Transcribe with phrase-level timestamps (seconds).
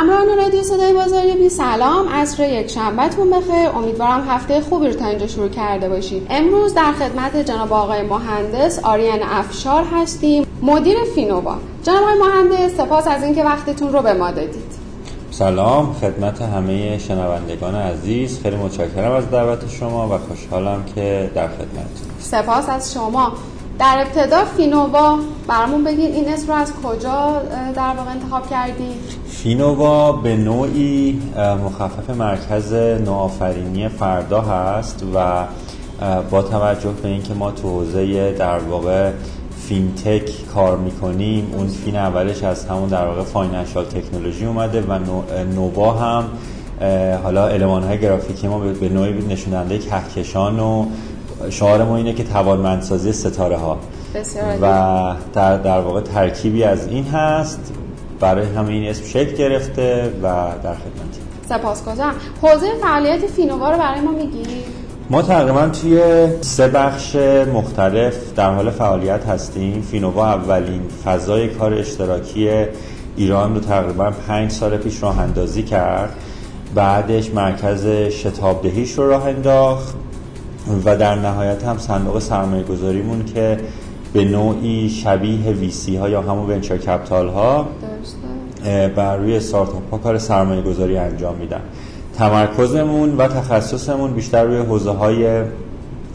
[0.00, 2.08] همراهان رادیو صدای بازاریابی سلام.
[2.08, 3.68] عصر یک شنبهتون بخیر.
[3.76, 8.78] امیدوارم هفته خوبی رو تا اینجا شروع کرده باشید امروز در خدمت جناب آقای مهندس
[8.84, 10.46] آریان افشار هستیم.
[10.62, 11.56] مدیر فینووا.
[11.82, 14.72] جناب آقای مهندس سپاس از اینکه وقتتون رو به ما دادید.
[15.30, 15.92] سلام.
[15.92, 18.40] خدمت همه شنوندگان عزیز.
[18.42, 22.08] خیلی متشکرم از دعوت شما و خوشحالم که در خدمتتون.
[22.18, 23.32] سپاس از شما.
[23.80, 27.42] در ابتدا فینووا برامون بگید این اسم رو از کجا
[27.74, 28.96] در واقع انتخاب کردید
[29.28, 31.22] فینووا به نوعی
[31.64, 32.72] مخفف مرکز
[33.04, 35.44] نوآفرینی فردا هست و
[36.30, 39.10] با توجه به اینکه ما تو حوزه در واقع
[39.68, 44.98] fintech کار می‌کنیم اون fin اولش از همون در واقع financial technology اومده و
[45.54, 46.24] نووا هم
[47.22, 50.86] حالا المان های گرافیکی ما به نوعی نشون‌دهنده کهکشان و
[51.50, 53.78] شعار ما اینه که توانمندسازی ستاره ها
[54.62, 57.72] و در, در واقع ترکیبی از این هست.
[58.20, 60.26] برای همه این اسم شکل گرفته و
[60.62, 62.14] در خدمتی سپاسگزارم.
[62.42, 64.80] حوزه فعالیت فینووا رو برای ما میگید
[65.10, 66.00] ما تقریبا توی
[66.40, 67.16] سه بخش
[67.54, 69.82] مختلف در حال فعالیت هستیم.
[69.82, 72.66] فینووا اولین فضای کار اشتراکی
[73.16, 76.16] ایران رو تقریبا پنج سال پیش راه اندازی کرد.
[76.74, 79.94] بعدش مرکز شتابدهیش رو راه انداخت.
[80.84, 83.60] و در نهایت هم صندوق سرمایه گذاریمون که
[84.12, 87.68] به نوعی شبیه VC ها یا همون venture capital ها
[88.96, 91.60] بر روی استارتاپ ها کار سرمایه گذاری انجام میدن.
[92.18, 95.42] تمرکزمون و تخصصمون بیشتر روی حوزه های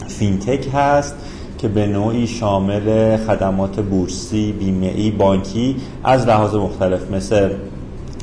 [0.08, 1.16] fintech هست
[1.58, 7.50] که به نوعی شامل خدمات بورسی، بیمه بانکی از لحاظ مختلف مثل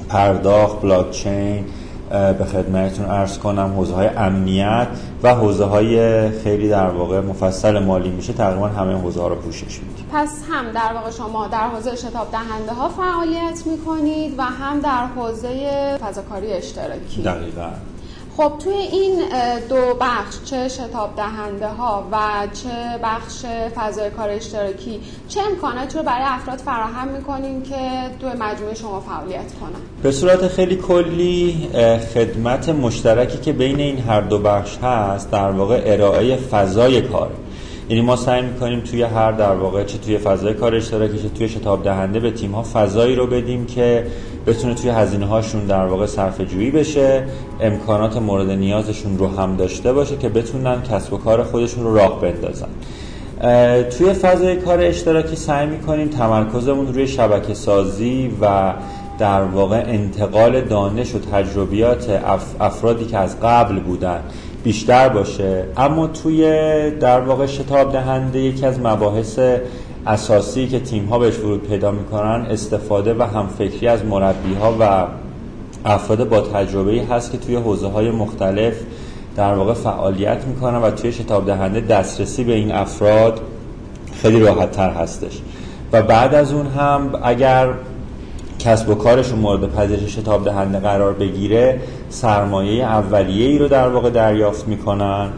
[0.09, 1.65] پرداخت، بلاکچین،
[2.13, 4.87] به خدمتتون ارز کنم حوزه های امنیت
[5.23, 9.81] و حوزه های خیلی در واقع مفصل مالی میشه تقریبا همه حوزه ها رو پوشش
[9.81, 14.81] می‌دید پس هم در واقع شما در حوزه شتاب دهنده ها فعالیت می‌کنید و هم
[14.81, 17.23] در حوزه فضاکاری اشتراکی.
[17.23, 17.71] دقیقا.
[18.37, 19.23] خب توی این
[19.69, 22.19] دو بخش چه شتاب دهنده ها و
[22.53, 23.45] چه بخش
[23.75, 29.53] فضای کار اشتراکی چه امکاناتی رو برای افراد فراهم می‌کنین که توی مجموعه شما فعالیت
[29.61, 31.69] کنن؟ به صورت خیلی کلی
[32.15, 37.31] خدمت مشترکی که بین این هر دو بخش هست در واقع ارائه فضای کار
[37.89, 41.49] یعنی ما سعی می‌کنیم توی هر در واقع چه توی فضای کار اشتراکی چه توی
[41.49, 44.07] شتاب دهنده به تیم ها فضایی رو بدیم که
[44.47, 47.25] بتونه توی هزینه هاشون در واقع صرفه جویی بشه
[47.61, 52.21] امکانات مورد نیازشون رو هم داشته باشه که بتونن کسب و کار خودشون رو راه
[52.21, 52.69] بندازن.
[53.99, 58.75] توی فضای کار اشتراکی سعی می‌کنیم تمرکزمون روی شبکه سازی و
[59.19, 62.23] در واقع انتقال دانش و تجربیات
[62.61, 64.21] افرادی که از قبل بودن
[64.65, 65.65] بیشتر باشه.
[65.77, 66.41] اما توی
[66.91, 69.39] در واقع شتاب دهنده یکی از مباحث
[70.07, 75.07] اساسی که تیم ها بهش ورود پیدا می‌کنن استفاده و همفکری از مربی ها و
[75.85, 78.75] افراد با تجربه هست که توی حوزه های مختلف
[79.37, 83.41] در واقع فعالیت می‌کنن و توی شتاب دهنده دسترسی به این افراد
[84.23, 85.41] خیلی راحت تر هستش.
[85.93, 87.69] و بعد از اون هم اگر
[88.65, 94.11] کسب و کارشون مورد پذیرش شتاب دهنده قرار بگیره سرمایه اولیه ای رو در واقع
[94.11, 95.29] دریافت می‌کنن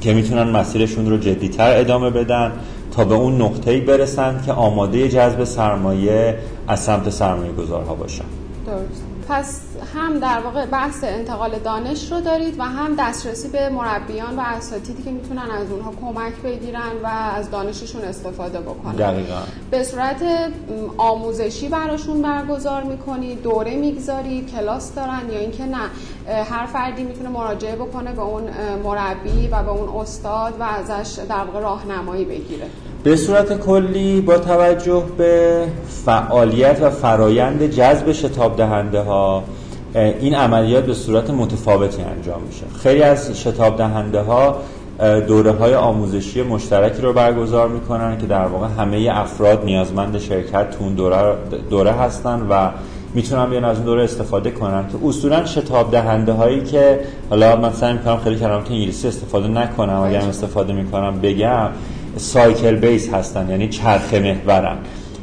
[0.00, 2.52] که می‌تونن مسیرشون رو جدیتر ادامه بدن
[2.92, 8.24] تا به اون نقطه‌ای برسن که آماده جذب سرمایه از سمت سرمایه گذارها باشن.
[8.66, 9.60] درست پس
[9.94, 15.02] هم در واقع بحث انتقال دانش رو دارید و هم دسترسی به مربیان و اساتیدی
[15.02, 18.96] که می‌تونن از اونها کمک بگیرن و از دانششون استفاده بکنن.
[18.96, 19.38] دقیقا.
[19.70, 20.22] به صورت
[20.96, 25.90] آموزشی براشون برگزار می‌کنید دوره می‌گذارید کلاس دارن یا اینکه نه.
[26.44, 28.48] هر فردی می‌تونه مراجعه بکنه به اون
[28.84, 32.66] مربی و به اون استاد و ازش در واقع راهنمایی بگیره.
[33.06, 35.64] به صورت کلی با توجه به
[36.04, 39.44] فعالیت و فرایند جذب شتاب دهنده ها
[39.94, 42.64] این عملیات به صورت متفاوتی انجام میشه.
[42.82, 44.56] خیلی از شتاب دهنده ها
[45.26, 50.84] دوره های آموزشی مشترکی رو برگزار می‌کنن که در واقع همه افراد نیازمند شرکت تو
[50.84, 51.34] اون دوره,
[51.70, 52.70] دوره هستن و
[53.14, 54.84] می‌تونن بیان از اون دوره استفاده کنن.
[54.88, 57.00] که اصولا شتاب دهنده هایی که
[57.30, 61.68] حالا من سعی می‌کنم خیلی کلمات انگلیسی استفاده نکنم اگر استفاده می‌کنم بگم
[62.16, 64.76] سایکل بیس هستن یعنی چرخه محورن.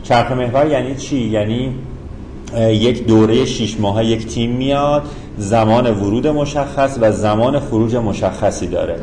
[0.04, 1.74] چرخه محور یعنی چی؟ یعنی
[2.69, 5.04] یک دوره شیش ماه یک تیم میاد
[5.38, 8.95] زمان ورود مشخص و زمان خروج مشخصی داره.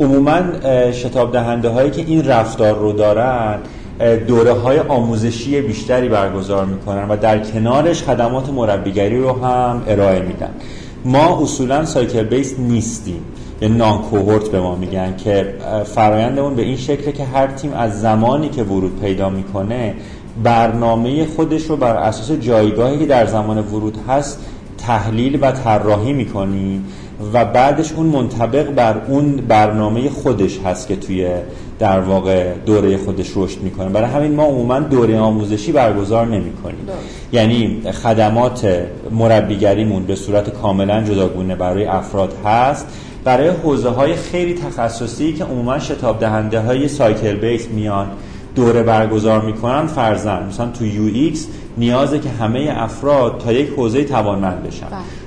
[0.00, 0.40] عموما
[0.92, 3.58] شتاب دهنده هایی که این رفتار رو دارن
[4.28, 10.50] دوره های آموزشی بیشتری برگزار می‌کنن و در کنارش خدمات مربیگری رو هم ارائه میدن.
[11.04, 13.20] ما اصولا سایکل بیس نیستیم.
[13.62, 15.54] یه نان کوهورت به ما میگن که
[15.94, 19.94] فرایندمون به این شکله که هر تیم از زمانی که ورود پیدا می‌کنه
[20.42, 24.38] برنامه خودش رو بر اساس جایگاهی که در زمان ورود هست
[24.78, 26.82] تحلیل و طراحی می‌کنی
[27.32, 31.28] و بعدش اون منطبق بر اون برنامه خودش هست که توی
[31.78, 33.88] در واقع دوره خودش رشد می‌کنه.
[33.88, 36.88] برای همین ما عموما دوره آموزشی برگزار نمی‌کنیم.
[37.32, 42.86] یعنی خدمات مربیگریمون به صورت کاملا جداگونه برای افراد هست.
[43.24, 48.06] برای حوزه های خیلی تخصصی که عموما شتاب دهنده های cycle base میان
[48.54, 51.46] دوره برگزار می‌کنن فرضاً مثلا تو UX
[51.78, 54.86] نیازه که همه افراد تا یک حوزه توانمند بشن.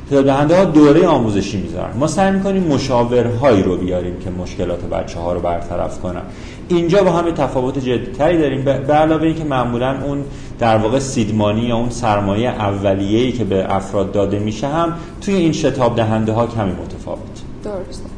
[0.09, 1.97] شتاب دهنده ها دوره آموزشی می‌ذارن.
[1.97, 6.21] ما سعی می‌کنیم مشاورهایی رو بیاریم که مشکلات بچه ها رو برطرف کنن.
[6.67, 8.63] اینجا با همه تفاوت جدیتری داریم.
[8.63, 10.23] به علاوه اینکه معمولا اون
[10.59, 15.35] در واقع seed money یا اون سرمایه اولیه‌ای که به افراد داده میشه هم توی
[15.35, 17.42] این شتاب دهنده ها کمی متفاوت.
[17.63, 18.09] درسته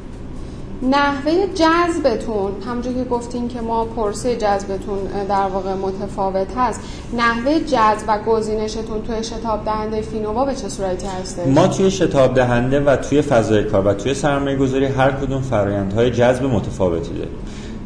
[0.82, 4.98] نحوه جذبتون همونجور که گفتین که ما پرسه جذبتون
[5.30, 6.82] در واقع متفاوت هست
[7.14, 12.34] نحوه جذب و گزینشتون توی شتاب دهنده فینووا به چه صورتی هسته؟ ما توی شتاب
[12.34, 17.34] دهنده و توی فضای کار و توی سرمایه گذاری هر کدوم فرایندهای جذب متفاوتی داریم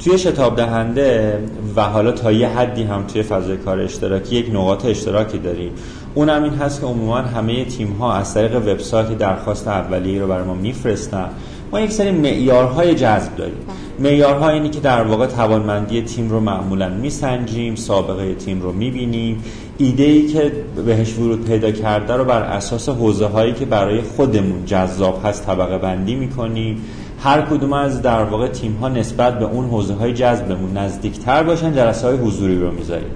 [0.04, 1.40] توی شتاب دهنده
[1.80, 5.72] و حالا تا یه حدی هم توی فضای کار اشتراکی یک نقاط اشتراکی داریم.
[6.16, 10.44] اونم این هست که عموما همه تیم ها از طریق وبسایت درخواست اولیه رو برای
[10.44, 11.30] ما میفرستن.
[11.72, 13.58] ما یک سری معیارهای جذب داریم.
[14.00, 19.44] معیارها اینی که در واقع توانمندی تیم رو معمولا میسنجیم سابقه تیم رو می‌بینیم.
[19.78, 20.52] ایده ای که
[20.86, 25.78] بهش ورود پیدا کرده رو بر اساس حوزه هایی که برای خودمون جذاب هست طبقه
[25.78, 26.82] بندی می‌کنیم.
[27.24, 31.74] هر کدوم از در واقع تیم ها نسبت به اون حوزه های جذبمون نزدیکتر باشن
[31.74, 33.10] جلسه های حضوری رو می‌ذاریم.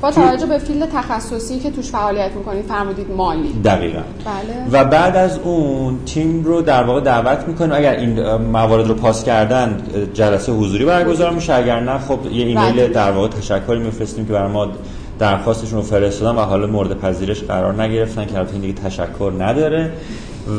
[0.00, 3.52] با توجه به field تخصصی که توش فعالیت می‌کنید فرمودید مالی.
[3.64, 3.98] دقیقا.
[3.98, 4.82] بله.
[4.82, 7.72] و بعد از اون تیم رو در واقع دعوت می‌کنیم.
[7.72, 9.82] اگر این موارد رو پاس کردن
[10.14, 11.54] جلسه حضوری برگزار میشه.
[11.54, 12.88] اگر نه خب یه ایمیل بله.
[12.88, 14.68] در واقع تشکری میفرستیم که برای ما
[15.18, 19.92] درخواستشون رو فرستادن و حالا مورد پذیرش قرار نگرفتن که البته دیگه تشکر نداره.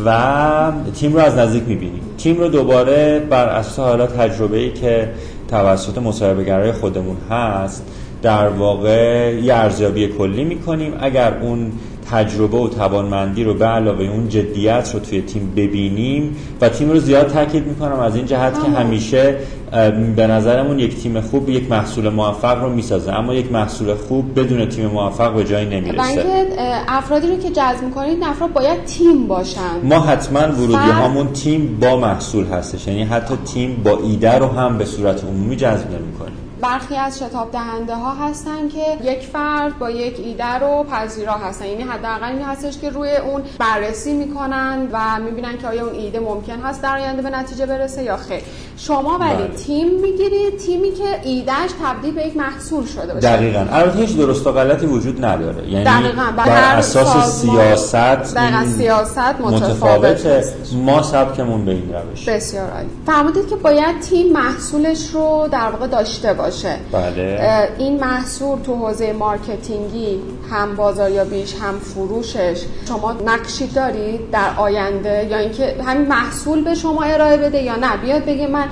[0.05, 2.01] و تیم رو از نزدیک می‌بینیم.
[2.17, 5.09] تیم رو دوباره بر اساس حالا تجربه ای که
[5.47, 7.85] توسط مصاحبهگرای خودمون هست
[8.21, 10.93] در واقع یه ارزیابی کلی می‌کنیم.
[10.99, 11.71] اگر اون
[12.11, 16.99] تجربه و توانمندی رو به علاوه اون جدیت رو توی تیم ببینیم و تیم رو
[16.99, 19.35] زیاد تاکید می‌کنم از این جهت که همیشه
[20.15, 23.13] به نظرمون یک تیم خوب یک محصول موفق رو می‌سازه.
[23.13, 26.47] اما یک محصول خوب بدون تیم موفق به جایی نمی‌رسه.
[26.87, 29.59] افرادی رو که جذب می‌کنید افراد باید تیم باشن.
[29.83, 32.87] ما حتما ورودی هامون تیم با محصول هستش.
[32.87, 37.51] یعنی حتی تیم با ایده رو هم به صورت عمومی جذب نمی‌کنیم برخی از شتاب
[37.51, 41.65] دهنده ها هستن که یک فرد با یک ایده رو پذیرا هستن.
[41.65, 46.19] یعنی حداقل این هستش که روی اون بررسی می‌کنن و می‌بینن که آیا اون ایده
[46.19, 48.41] ممکن هست در آینده به نتیجه برسه یا خیر.
[48.77, 49.47] شما ولی بله.
[49.47, 53.27] تیم می‌گیرید تیمی که ایدهش تبدیل به یک محصول شده باشه.
[53.27, 53.65] دقیقا.
[53.71, 55.69] البته هیچ درست و غلطی وجود نداره.
[55.69, 56.31] یعنی دقیقاً.
[56.37, 57.95] بر اساس سیاست
[58.35, 60.53] دقیقاً سیاست متفاوته.
[60.73, 62.29] ما سبکمون به این روش.
[62.29, 62.89] بسیار عالی.
[63.05, 66.50] فرمودید که باید تیم محصولش رو در واقع داشته باشه.
[66.51, 66.75] باشه.
[66.91, 67.69] بله.
[67.77, 70.19] این محصول تو حوزه مارکتینگی
[70.51, 77.03] هم بازاریابیش هم فروشش شما نقشی دارید در آینده یا اینکه همین محصول به شما
[77.03, 78.67] ارائه بده یا نه؟ بیاد بگه من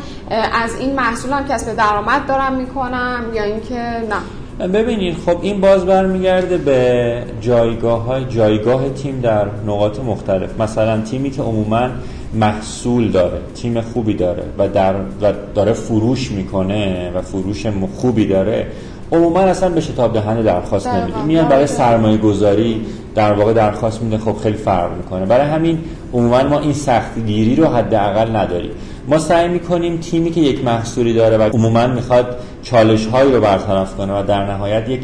[0.63, 6.57] از این محصولم کسب درآمد دارم می‌کنم یا اینکه نه؟ ببینید خب این باز برمیگرده
[6.57, 10.61] به جایگاه های جایگاه تیم در نقاط مختلف.
[10.61, 11.89] مثلا تیمی که عموما
[12.33, 18.67] محصول داره تیم خوبی داره و, در و داره فروش می‌کنه و فروش خوبی داره
[19.11, 21.23] عموما اصلا به شتاب دهنده درخواست نمیده.
[21.23, 22.85] میاد برای سرمایه گذاری
[23.15, 25.25] در واقع درخواست میده خب خیلی فرق می‌کنه.
[25.25, 25.79] برای همین
[26.13, 28.71] عموما ما این سخت گیری رو حداقل نداریم.
[29.07, 33.95] ما سعی می‌کنیم تیمی که یک محصولی داره و عموما می‌خواد چالش هایی رو برطرف
[33.95, 35.01] کنه و در نهایت یک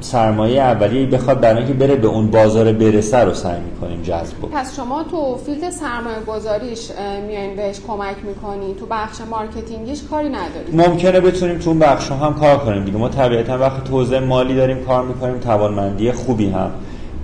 [0.00, 4.76] سرمایه اولیه بخواد برای اینکه بره به اون بازار برسه رو سعی می‌کنیم جذب پس
[4.76, 6.90] شما تو field سرمایه گذاریش
[7.26, 12.10] میایین بهش کمک می‌کنی؟ تو بخش marketing یش کاری نداری؟ ممکنه بتونیم تو اون بخش
[12.10, 12.98] هم کار کنیم دیگه.
[12.98, 16.70] ما طبیعتا وقتی تو حوزه مالی داریم کار می‌کنیم توانمندی خوبی هم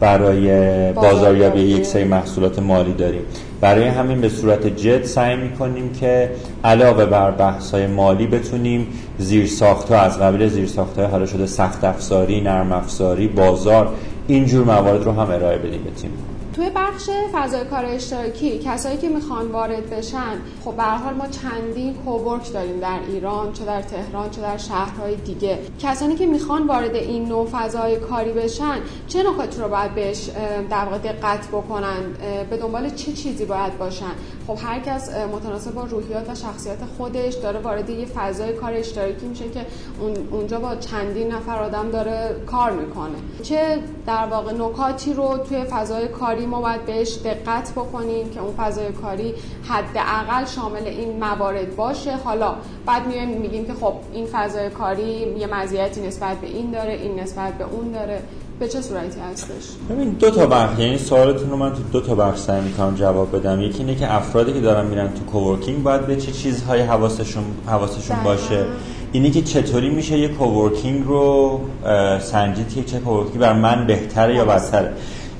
[0.00, 3.22] برای بازاریابی یک سری محصولات مالی داریم.
[3.60, 6.30] برای همین به صورت جد سعی می‌کنیم که
[6.64, 8.86] علاوه بر بحث های مالی بتونیم
[9.18, 13.88] زیر ساخت ها از قبیل زیر ساخت های حالا شده سخت افزاری نرم افزاری بازار
[14.26, 16.10] اینجور موارد رو هم ارائه بدیم به تیم.
[16.56, 21.94] توی بخش فضای کار اشتراکی کسایی که می‌خوان وارد بشن خب به حال ما چندین
[21.94, 25.58] کوورک داریم در ایران چه در تهران چه در شهرهای دیگه.
[25.80, 30.30] کسانی که می‌خوان وارد این نوع فضای کاری بشن چه نکاتی رو باید بهش
[30.70, 32.02] در واقع دقت بکنن؟
[32.50, 34.12] به دنبال چه چیزی باید باشن؟
[34.46, 39.26] خب هر کس متناسب با روحیات و شخصیت خودش داره وارد یه فضای کار اشتراکی
[39.26, 39.66] میشه که
[40.30, 43.18] اونجا با چندین نفر آدم داره کار می‌کنه.
[43.42, 48.54] چه در واقع نکاتی رو توی فضای کاری ما باید بهش دقت بکنیم که اون
[48.56, 49.34] فضای کاری
[49.68, 52.16] حداقل شامل این موارد باشه.
[52.16, 52.54] حالا
[52.86, 57.20] بعد میایم میگیم که خب این فضای کاری یه مزیتی نسبت به این داره این
[57.20, 58.22] نسبت به اون داره.
[58.58, 62.14] به چه صورتی هستش؟ ببین دو تا بخش یعنی سوالتون رو من تو دو تا
[62.14, 63.60] بخش سعی می‌کنم جواب بدم.
[63.60, 68.16] یکی اینه که افرادی که دارن میرن تو کوورکینگ باید به چه چیزهای حواسشون حواسشون
[68.24, 68.64] باشه.
[69.12, 71.60] اینه که چطوری میشه یه کوورکینگ رو
[72.20, 74.92] سنجید که چه کوورکینگ بر من بهتره یا بدتره.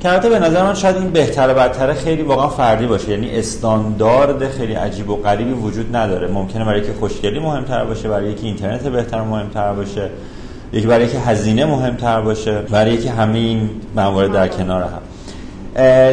[0.05, 3.11] که به نظر من شاید این بهتره بدتره خیلی واقعا فردی باشه.
[3.11, 6.29] یعنی استاندارد خیلی عجیب و غریبی وجود نداره.
[6.29, 10.11] ممکنه برای که خوشگلی مهمتر باشه برای اینکه اینترنت بهتر مهمتر باشه
[10.73, 15.01] یکی برای که هزینه مهمتر باشه برای که همه این موارد در کنار هم.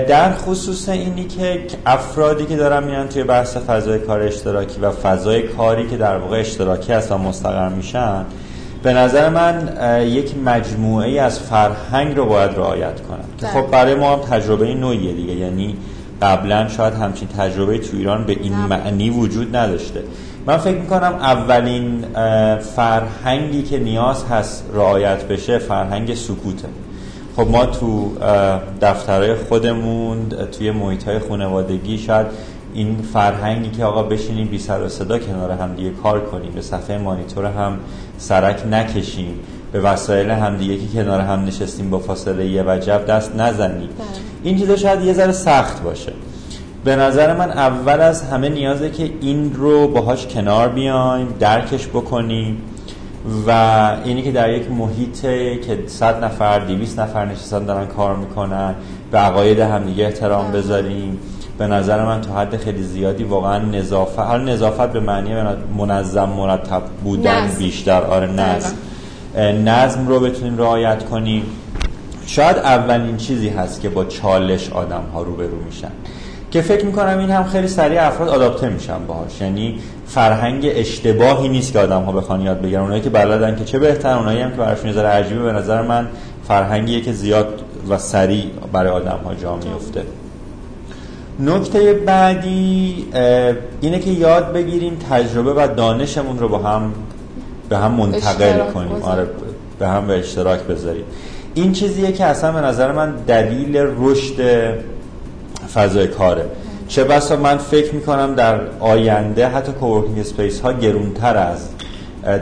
[0.08, 5.42] در خصوص اینی که افرادی که دارن میرن توی بحث فضای کار اشتراکی و فضای
[5.42, 8.26] کاری که در واقع اشتراکی هستن مستقر میشن
[8.84, 9.70] به نظر من
[10.08, 13.24] یک مجموعه از فرهنگ رو باید رعایت کنن.
[13.38, 13.72] که خب بله.
[13.72, 15.34] برای ما هم تجربه نوعیه دیگه.
[15.34, 15.76] یعنی
[16.22, 20.04] قبلا شاید همچین تجربه تو ایران به این معنی وجود نداشته.
[20.46, 22.06] من فکر می‌کنم اولین
[22.76, 26.68] فرهنگی که نیاز هست رعایت بشه فرهنگ سکوته.
[27.36, 28.12] خب ما تو
[28.82, 32.28] دفترهای خودمون توی محیط های خانوادگی شاید
[32.74, 36.62] این فرهنگی که آقا بشینیم بی سر و صدا کنار هم دیگه کار کنیم به
[36.62, 37.78] صفحه مانیتور هم
[38.18, 39.40] سرک نکشیم
[39.72, 43.90] به وسایل هم دیگه که کنار هم نشستیم با فاصله یه وجب دست نزنیم.
[43.90, 44.08] بله.
[44.44, 46.14] این چیزا شاید یه ذره سخت باشه.
[46.84, 52.58] به نظر من اول از همه نیازه که این رو باهاش کنار بیایم درکش بکنیم
[53.48, 53.52] و
[54.04, 55.22] اینی که در یک محیط
[55.62, 58.76] که صد نفر دیویس نفر نشستن دارن کار می‌کنن
[59.12, 61.20] به عقاید همدیگه احترام بذاریم.
[61.62, 64.20] به نظر من تا حد خیلی زیادی واقعا نظافت.
[64.20, 65.30] هر نظافت به معنی
[65.78, 68.02] منظم مرتب بودن بیشتر.
[68.02, 68.74] آره نظم.
[69.66, 71.44] نظم رو بتونیم رعایت کنیم
[72.26, 75.92] شاید اولین چیزی هست که با چالش آدم ها روبرو میشن.
[76.52, 79.42] که فکر می‌کنم این هم خیلی سریع افراد آداپته میشن باهاش.
[79.42, 82.82] یعنی فرهنگ اشتباهی نیست که آدم ها بخوان یاد بگیرن.
[82.82, 85.44] اونایی که بلدن که چه بهتر اونایی هم که براشون نظر عجیبه.
[85.44, 86.08] به نظر من
[86.48, 90.04] فرهنگیه که زیاد و سریع برای آدم ها جا میفته
[91.40, 93.06] نکته بعدی
[93.82, 96.94] اینه که یاد بگیریم تجربه و دانشمون رو با هم
[97.70, 98.92] به هم منتقل کنیم.
[99.02, 99.28] آره
[99.80, 101.04] به هم به اشتراک بذاریم.
[101.54, 104.36] این چیزیه که اصلا به نظر من دلیل رشد
[105.74, 106.46] فضای کاره.
[106.88, 111.70] چه بسا من فکر می‌کنم در آینده حتی coworking space ها گرونتر از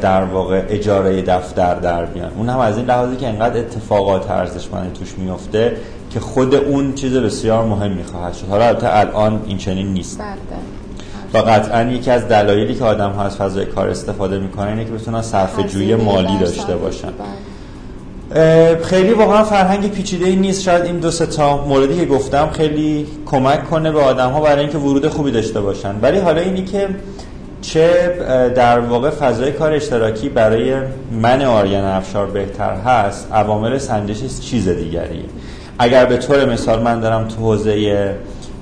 [0.01, 2.31] در واقع اجاره دفتر در بیان.
[2.38, 5.77] اون هم از این لحاظی که انقدر اتفاقات ارزشمند توش میفته
[6.10, 8.48] که خود اون چیز بسیار مهم خواهد شد.
[8.50, 10.20] حالا البته الان این چنین نیست.
[10.20, 10.28] بله.
[11.34, 14.92] و قطعا یکی از دلایلی که آدم ها از فضای کار استفاده می‌کنن اینه که
[14.92, 17.10] بتونن صرف جوی مالی داشته باشن.
[18.84, 20.62] خیلی واقعا فرهنگ پیچیده ای نیست.
[20.62, 24.78] شاید این دو تا موردی که گفتم خیلی کمک کنه به آدم ها برای اینکه
[24.78, 25.96] ورود خوبی داشته باشن.
[26.01, 26.88] ولی حالا اینی که
[27.62, 28.13] چه
[28.56, 30.75] در واقع فضای کار اشتراکی برای
[31.12, 35.25] من آریان افشار بهتر هست عوامل سنجش چیز دیگری
[35.81, 37.71] اگر به طور مثال من دارم تو حوزه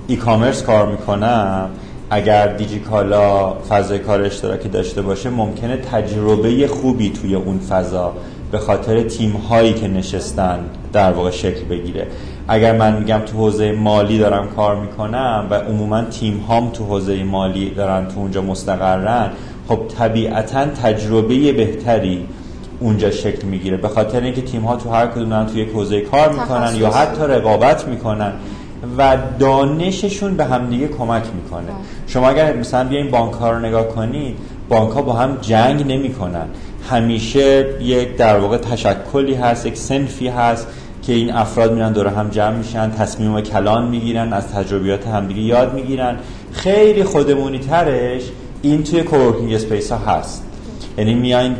[0.07, 1.69] ای کامرس کار می‌کنم
[2.09, 8.13] اگر دیجیکالا فضای کار اشتراکی داشته باشه ممکنه تجربه خوبی توی اون فضا
[8.51, 10.59] به خاطر تیم هایی که نشستن
[10.93, 12.07] در واقع شکل بگیره.
[12.47, 17.23] اگر من میگم تو حوزه مالی دارم کار می‌کنم و عموما تیم هام تو حوزه
[17.23, 19.29] مالی دارن تو اونجا مستقرن
[19.67, 22.25] خب طبیعتا تجربه بهتری
[22.79, 23.77] اونجا شکل می‌گیره.
[23.77, 27.21] به خاطر اینکه تیم ها تو هر کدوم تو یک حوزه کار می‌کنن یا حتی
[27.21, 28.33] رقابت می‌کنن
[28.97, 31.71] و دانششون به همدیگه کمک می‌کنه.
[32.07, 34.35] شما اگر مثلا بیاین بانک ها رو نگاه کنید
[34.69, 36.45] بانک ها با هم جنگ نمی‌کنن.
[36.89, 40.67] همیشه یک در واقع تشکلی هست یک سنفی هست
[41.03, 45.41] که این افراد میرن دور هم جمع میشن تصمیم و کلان می‌گیرن از تجربیات همدیگه
[45.41, 46.17] یاد می‌گیرن.
[46.51, 48.21] خیلی خودمونی ترش
[48.61, 50.43] این توی coworking space ها هست.
[50.97, 51.55] یعنی میاین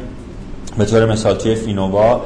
[0.78, 2.22] به طور مثال توی فینووا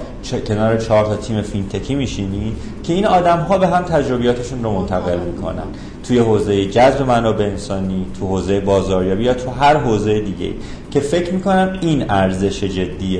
[0.47, 4.71] کنار چهار تا تیم fintech ی میشینی که این آدم ها به هم تجربیاتشون رو
[4.71, 5.63] منتقل می‌کنن.
[6.07, 10.53] توی حوزه جذب منابع انسانی تو حوزه بازاریابی یا تو هر حوزه دیگه.
[10.91, 13.19] که فکر می‌کنم این ارزش جدی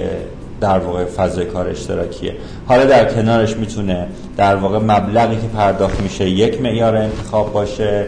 [0.62, 2.36] در واقع فضای کار اشتراکیه.
[2.68, 4.08] حالا در کنارش می‌تونه
[4.38, 8.06] در واقع مبلغی که پرداخت میشه یک معیار انتخاب باشه.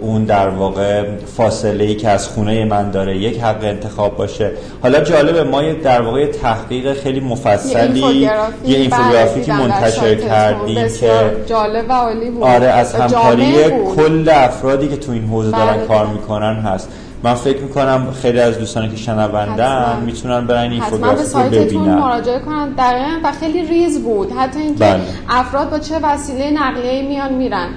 [0.00, 1.04] اون در واقع
[1.36, 4.50] فاصله ای که از خونه من داره یک حق انتخاب باشه.
[4.82, 11.10] حالا جالبه ما در واقع تحقیق خیلی مفصلی یه اینفوگرافیکی منتشر کردیم که
[11.46, 12.42] جالب و عالی بود.
[12.42, 13.54] آره از همکاری
[13.96, 15.86] کل افرادی که تو این حوزه دارن بله.
[15.86, 16.88] کار می‌کنن هست.
[17.22, 21.94] من فکر می‌کنم خیلی از دوستانی که شنوندن می‌تونن برن این فوتوگراف رو ببینن.
[21.94, 22.68] مراجعه کنن.
[22.68, 24.32] دقیقا و خیلی ریز بود.
[24.32, 25.00] حتی اینکه بله.
[25.28, 27.68] افراد با چه وسیله نقلیه میان میرن.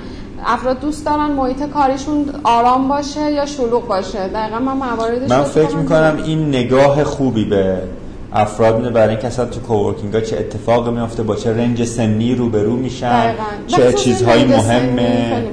[0.45, 4.27] افراد دوست دارن محیط کاریشون آرام باشه یا شلوغ باشه.
[4.27, 7.77] دقیقا من مواردش من فکر می‌کنم این نگاه خوبی به
[8.33, 8.89] افراد میده.
[8.89, 13.33] برای اینکه اصلا تو کوورکینگ ها چه اتفاقی میفته با چه رنج سنی روبرو میشن
[13.67, 15.43] چه چیزهایی مهمه.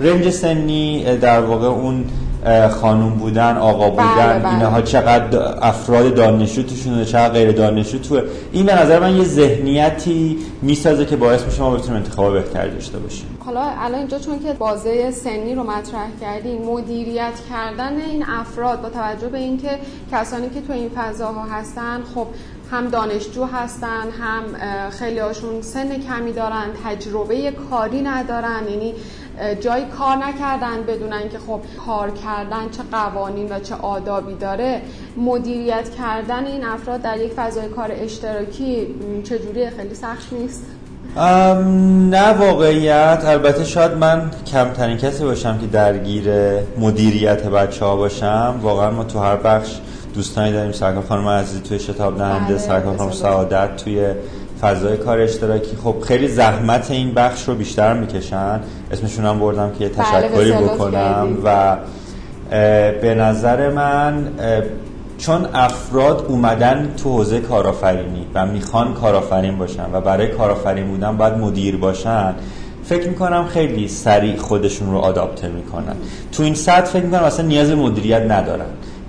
[0.00, 2.04] رنج سنی در واقع اون
[2.68, 4.48] خانوم بودن آقا بله، بودن بله.
[4.48, 8.22] اینها چقدر افراد دانشجو توشونه چقدر غیر دانشجو توه
[8.52, 12.98] این به نظر من یه ذهنیتی می‌سازه که باعث میشه ما بتونیم انتخاب بهتری داشته
[12.98, 13.38] باشیم.
[13.46, 18.88] حالا الان اینجا چون که بازه سنی رو مطرح کردیم مدیریت کردن این افراد با
[18.88, 19.78] توجه به اینکه
[20.12, 22.26] کسانی که تو این فضاها هستن خب
[22.70, 24.42] هم دانشجو هستن هم
[24.90, 28.94] خیلی هاشون سن کمی دارن تجربه کاری ندارن یعنی
[29.60, 34.82] جایی کار نکردن بدونن که خب کار کردن چه قوانین و چه آدابی داره.
[35.16, 38.86] مدیریت کردن این افراد در یک فضای کار اشتراکی
[39.24, 40.64] چجوری خیلی سخت نیست؟
[42.10, 43.22] نه واقعیت.
[43.24, 46.24] البته شاید من کمترین کسی باشم که درگیر
[46.78, 48.60] مدیریت بچه ها باشم.
[48.62, 49.80] واقعا ما تو هر بخش
[50.14, 50.72] دوستانی داریم.
[50.72, 54.06] سرکار خانم عزیزی توی شتاب دهنده بله، سرکار خانم سعادت توی
[54.60, 55.76] فضای کار اشتراکی.
[55.84, 58.60] خب خیلی زحمت این بخش رو بیشتر می‌کشن.
[58.92, 61.76] اسمشون هم بردم که بله، تشکری بکنم و
[63.00, 64.28] به نظر من
[65.18, 71.34] چون افراد اومدن تو حوزه کارآفرینی و می‌خوان کارآفرین باشن و برای کارآفرین بودن باید
[71.34, 72.34] مدیر باشن
[72.84, 75.96] فکر می‌کنم خیلی سریع خودشون رو آداپته می‌کنن.
[76.32, 78.66] تو این سطح فکر می‌کنم اصلا نیاز مدیریت ندارن.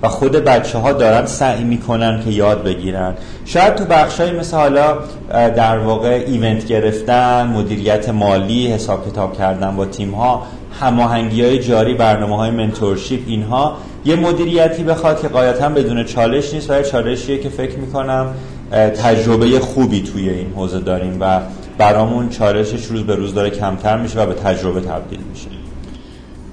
[0.07, 3.13] خود بچه ها دارن سعی می‌کنن که یاد بگیرن.
[3.45, 4.97] شاید تو بخشایی مثل حالا
[5.29, 10.43] در واقع ایونت گرفتن مدیریت مالی حساب کتاب کردن با تیم ها
[10.79, 16.69] هماهنگی های جاری برنامه های منتورشیپ اینها یه مدیریتی بخواد که قایتا بدون چالش نیست
[16.69, 18.33] و چالشیه که فکر می‌کنم
[18.71, 21.39] تجربه خوبی توی این حوزه داریم و
[21.77, 25.47] برامون چالشش روز به روز داره کمتر میشه و به تجربه تبدیل میشه.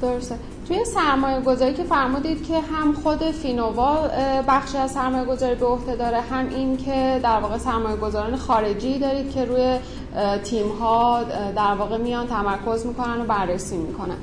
[0.02, 0.34] درسته.
[0.72, 4.08] توی سرمایه گذاری که فرمودید که هم خود فینووا
[4.48, 8.98] بخشی از سرمایه گذاری به عهده داره هم این که در واقع سرمایه گذاران خارجی
[8.98, 9.78] دارید که روی
[10.44, 11.22] تیم ها
[11.56, 14.16] در واقع میان تمرکز می‌کنن و بررسی می‌کنن.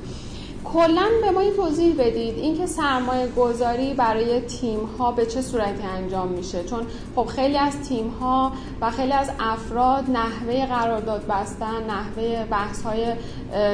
[0.72, 5.82] کلا به ما این توضیح بدید اینکه سرمایه گذاری برای تیم ها به چه صورتی
[5.96, 6.64] انجام میشه.
[6.64, 12.82] چون خب خیلی از تیم ها و خیلی از افراد نحوه قرارداد بستن نحوه بحث
[12.82, 13.06] های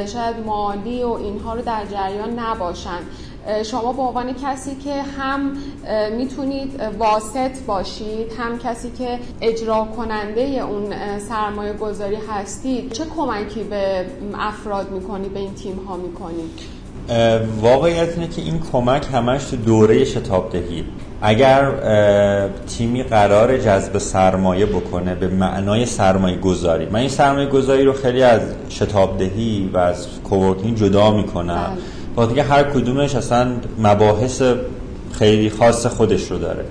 [0.07, 3.01] شاید مالی و اینها رو در جریان نباشن.
[3.65, 5.57] شما به عنوان کسی که هم
[6.17, 14.07] می‌تونید واسط باشید هم کسی که اجرا کننده اون سرمایه گذاری هستید چه کمکی به
[14.39, 16.76] افراد می‌کنید به این تیم ها می‌کنید
[17.61, 20.85] واقعیت اینه که این کمک همش تو دوره شتاب دهی
[21.23, 21.71] اگر
[22.69, 26.87] تیمی قرار جذب سرمایه بکنه به معنای سرمایه گذاری.
[26.87, 28.41] من این سرمایه گذاری رو خیلی از
[28.71, 31.79] شتاب دهی و از کوورکینگ جدا می‌کنم.
[32.15, 34.43] با دیگه هر کدومش اصلا مباحث
[35.13, 36.65] خیلی خاص خودش رو داره.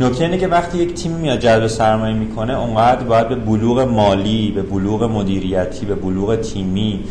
[0.00, 4.50] نکته اینه که وقتی یک تیم میاد جذب سرمایه می‌کنه اونقدر باید به بلوغ مالی
[4.50, 7.04] به بلوغ مدیریتی به بلوغ تیمی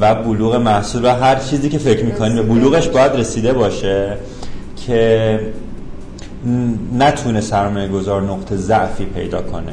[0.00, 4.16] و بلوغ محصول و هر چیزی که فکر می‌کنیم به بلوغش باید رسیده باشه
[4.86, 5.40] که
[6.98, 9.72] نتونه سرمایه گذار نقطه ضعفی پیدا کنه.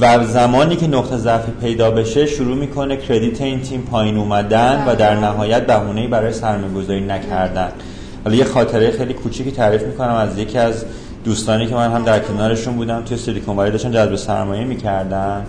[0.00, 4.94] و زمانی که نقطه ضعفی پیدا بشه شروع می‌کنه کردیت این تیم پایین اومدن و
[4.94, 7.68] در نهایت بهونه‌ای برای سرمایه گذاری نکردن.
[8.24, 10.84] حالا یه خاطره خیلی کوچیکی تعریف می‌کنم از یکی از
[11.24, 15.44] دوستانی که من هم در کنارشون بودم توی سیلیکون ولی داشتن جذب سرمایه می‌کردن.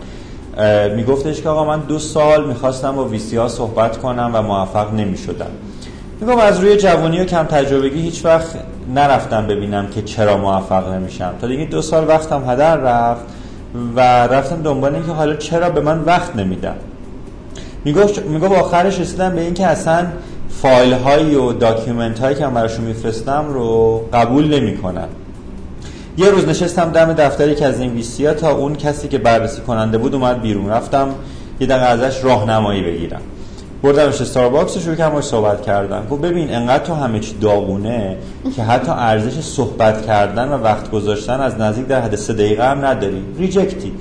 [0.96, 5.52] میگفتش که آقا من دو سال می‌خواستم با VC ها صحبت کنم و موفق نمی‌شدم.
[6.22, 8.48] میگم از روی جوانی و کم تجربگی هیچ وقت
[8.96, 11.34] نرفتم ببینم که چرا موفق نمیشم.
[11.42, 13.22] تا دیگه دو سال وقتم هدر رفت
[13.96, 16.76] و رفتم دنبال اینکه حالا چرا به من وقت نمیدن
[17.86, 20.06] می‌گفت می‌گفت آخرش رسیدم به اینکه اصلا
[20.50, 25.08] فایل هایی و document هایی که من براشون میفرستم رو قبول نمی‌کنن.
[26.18, 29.62] یه روز نشستم دم دفتری که از این VC یا تا اون کسی که بررسی
[29.62, 30.70] کننده بود اومد بیرون.
[30.70, 31.10] رفتم
[31.60, 33.22] یه دقیقه ازش راهنمایی بگیرم.
[33.84, 36.08] بردمش استارباکس شروع کردم صحبت کردن.
[36.12, 38.18] گفت ببین انقدر تو همه چی داغونه
[38.56, 42.86] که حتی ارزش صحبت کردن و وقت گذاشتن از نزدیک در حد سه دقیقه هم
[42.86, 43.24] نداری.
[43.40, 43.94] reject ی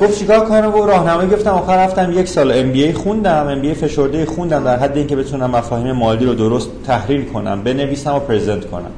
[0.00, 3.46] گفت چیکار کنم؟ و راهنمایی گفتم آخر رفتم یک سال ام بی ای خوندم.
[3.48, 7.62] ام بی ای فشرده خوندم در حد اینکه بتونم مفاهیم مالی رو درست تحلیل کنم
[7.62, 8.90] بنویسم و present کنم.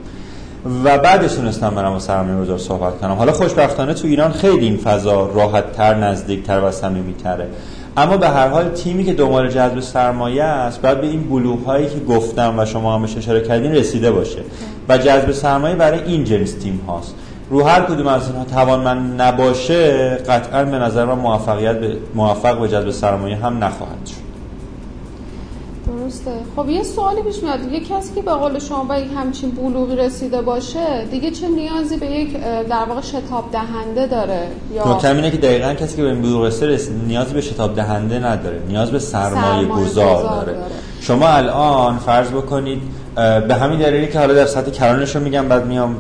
[0.85, 3.13] و بعدش تونستم برم با سرمایه گذار صحبت کنم.
[3.13, 7.49] حالا خوشبختانه تو ایران خیلی این فضا راحت تر نزدیک تر و صمیمی تره
[7.97, 11.87] اما به هر حال تیمی که دنبال جذب سرمایه است باید به این بلوغ هایی
[11.87, 14.39] که گفتم و شما هم اشاره کردین رسیده باشه.
[14.89, 17.15] و جذب سرمایه برای این جنس تیم هاست.
[17.51, 22.69] رو هر کدوم از اینها توانمند نباشه قطعا به نظر من موفقیت به موفق به
[22.69, 24.26] جذب سرمایه هم نخواهد شد.
[26.07, 27.73] درسته خب یه سوالی پیش میاد.
[27.73, 32.07] یه کسی که به قول شما به همچین بلوغی رسیده باشه دیگه چه نیازی به
[32.07, 32.37] یک
[32.69, 36.45] در واقع شتاب دهنده داره؟ یا نکته اینه که دقیقا کسی که به این بلوغ
[36.45, 38.61] رسیده نیازی به شتاب دهنده نداره.
[38.69, 40.53] نیاز به سرمایه, گذار, داره.
[40.53, 40.59] داره.
[41.01, 42.83] شما الان فرض بکنید
[43.49, 45.97] به همین دلیلی که حالا در سطح کلانش رو میگم بعد میام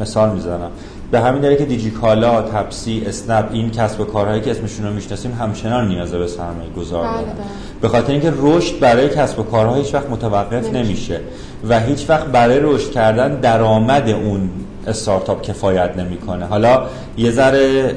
[0.00, 0.70] مثال می‌زنم.
[1.10, 5.32] به همین دلیل که دیجیکالا، تپسی، اسنپ این کسب و کارهایی که اسمشون رو می‌شناسیم
[5.32, 7.22] همچنان نیاز به سرمایه گذار دارن.
[7.22, 7.32] بله،.
[7.80, 11.20] به خاطر اینکه رشد برای کسب و کارها هیچ وقت متوقف نمیشه.
[11.68, 14.50] و هیچ وقت برای رشد کردن درآمد اون
[14.86, 16.46] استارتاپ کفایت نمی‌کنه.
[16.46, 16.82] حالا
[17.16, 17.94] یه ذره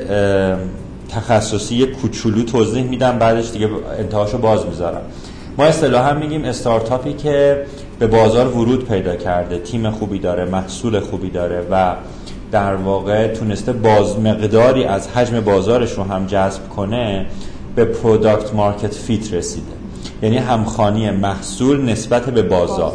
[1.09, 5.01] تخصصی کوچولو توضیح میدم بعدش دیگه انتهاشو باز می‌ذارم.
[5.57, 7.65] ما اصطلاحا میگیم استارتاپی که
[7.99, 11.95] به بازار ورود پیدا کرده تیم خوبی داره محصول خوبی داره و
[12.53, 17.25] در واقع تونسته باز مقداری از حجم بازارش رو هم جذب کنه
[17.75, 19.71] به product market fit رسیده.
[20.21, 22.93] یعنی همخوانی محصول نسبت به بازار.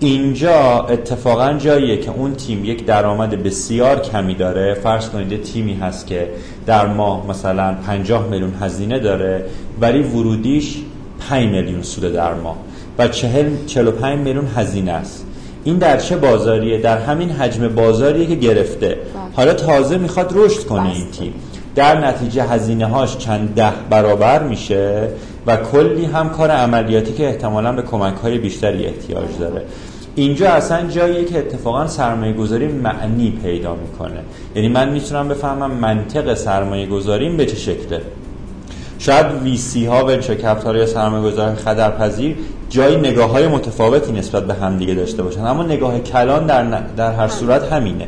[0.00, 4.74] اینجا اتفاقا جاییه که اون تیم یک درآمد بسیار کمی داره.
[4.74, 6.28] فرض کنید تیمی هست که
[6.66, 9.44] در ماه مثلا 50 میلیون هزینه داره
[9.80, 10.76] ولی ورودیش
[11.30, 12.56] 5 میلیون سود در ماه
[12.98, 15.27] و 40 45 میلیون هزینه است.
[15.68, 18.88] این در چه بازاریه؟ در همین حجم بازاریه که گرفته.
[18.88, 18.98] بله.
[19.36, 21.34] حالا تازه می‌خواد رشد کنه این تیم.
[21.74, 25.08] در نتیجه هزینه هاش چند ده برابر میشه
[25.46, 29.62] و کلی هم کار عملیاتی که احتمالا به کمک های بیشتری احتیاج داره.
[30.14, 34.20] اینجا اصلا جاییه که اتفاقا سرمایه گذاری معنی پیدا می‌کنه.
[34.54, 38.00] یعنی من می‌تونم بفهمم منطق سرمایه گذاریم به چه شکله.
[38.98, 42.36] شاید ویسی ها ونچر کپیتال یا سرمایه گذار خطرپذیر
[42.70, 45.44] جای نگاه های متفاوتی نسبت به همدیگه داشته باشن.
[45.44, 48.06] اما نگاه کلان در, در هر صورت همینه.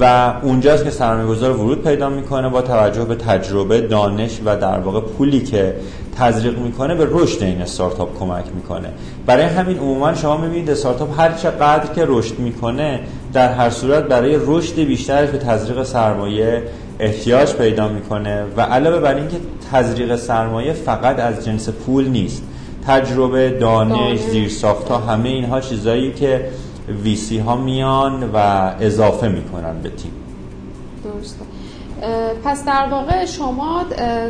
[0.00, 4.78] و اونجاست که سرمایه گذار ورود پیدا می‌کنه با توجه به تجربه دانش و در
[4.78, 5.74] واقع پولی که
[6.16, 8.88] تزریق می‌کنه به رشد این استارتاپ کمک می‌کنه.
[9.26, 13.00] برای همین عموما شما می‌بینید استارتاپ هر چقدر که رشد می‌کنه
[13.32, 16.62] در هر صورت برای رشد بیشترش به تزریق سرمایه
[17.00, 19.36] احتیاج پیدا می‌کنه و علاوه بر اینکه
[19.72, 22.42] تزریق سرمایه فقط از جنس پول نیست
[22.86, 26.48] تجربه دانش زیرساخت ها همه اینها چیزایی که
[27.02, 28.36] ویسی ها میان و
[28.80, 30.12] اضافه می‌کنن به تیم.
[31.04, 31.40] درسته.
[32.44, 33.84] پس در واقع شما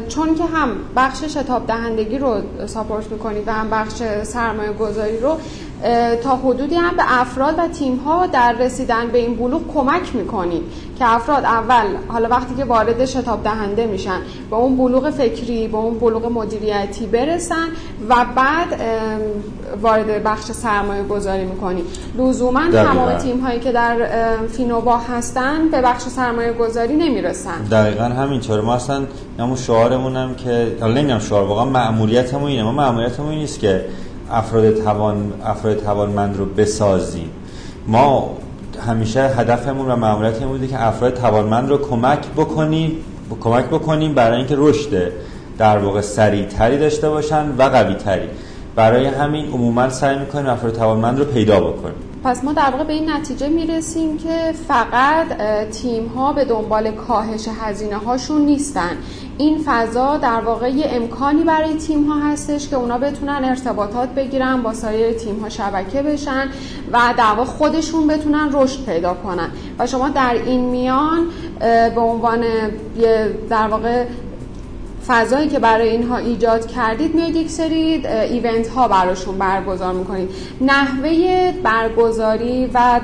[0.08, 5.36] چون که هم بخش شتاب دهندگی رو ساپورت می‌کنید و هم بخش سرمایه گذاری رو
[6.24, 10.62] تا حدودی هم به افراد و تیم ها در رسیدن به این بلوغ کمک می‌کنید
[10.98, 14.18] که افراد اول حالا وقتی که وارد شتاب دهنده میشن
[14.50, 17.66] به اون بلوغ فکری به اون بلوغ مدیریتی برسن
[18.08, 18.80] و بعد
[19.82, 21.82] وارد بخش سرمایه گذاری می‌کنی
[22.18, 23.96] لزوما تمام تیم هایی که در
[24.48, 27.62] فینوبا هستن به بخش سرمایه گذاری نمی‌رسن.
[27.70, 29.02] دقیقا همینطور ما اصلا
[29.38, 33.84] همون شعارمونم که حالا نمی‌دونم شعار واقعا مأموریتمون اینه ما مأموریتمون نیست که
[34.30, 37.30] افراد توان افراد توانمند رو بسازیم
[37.86, 38.36] ما
[38.86, 42.96] همیشه هدفمون و مأموریتمون بوده که افراد توانمند رو کمک بکنیم
[43.40, 45.12] کمک بکنیم برای اینکه رشد
[45.58, 48.28] در واقع سریعتری داشته باشن و قوی تری
[48.76, 52.07] برای همین عموما سعی می‌کنیم افراد توانمند رو پیدا بکنیم.
[52.24, 55.26] پس ما در واقع به این نتیجه می‌رسیم که فقط
[55.70, 58.96] تیم ها به دنبال کاهش هزینه هاشون نیستن.
[59.38, 64.62] این فضا در واقع یه امکانی برای تیم ها هستش که اونا بتونن ارتباطات بگیرن
[64.62, 66.48] با سایر تیم ها شبکه بشن
[66.92, 69.50] و در واقع خودشون بتونن رشد پیدا کنن.
[69.78, 71.26] و شما در این میان
[71.94, 72.44] به عنوان
[73.50, 74.04] در واقع
[75.08, 80.30] فضایی که برای اینها ایجاد کردید میاد یک سری ایونت ها براشون برگزار می‌کنید.
[80.60, 83.00] نحوه برگزاری و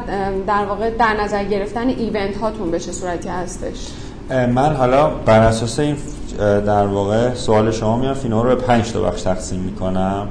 [0.47, 3.89] در واقع در نظر گرفتن ایونت هاتون به چه صورتی هستش؟
[4.31, 5.97] من حالا بر اساس این
[6.39, 10.29] در واقع سوال شما میام فینو رو به 5 تا بخش تقسیم می‌کنم.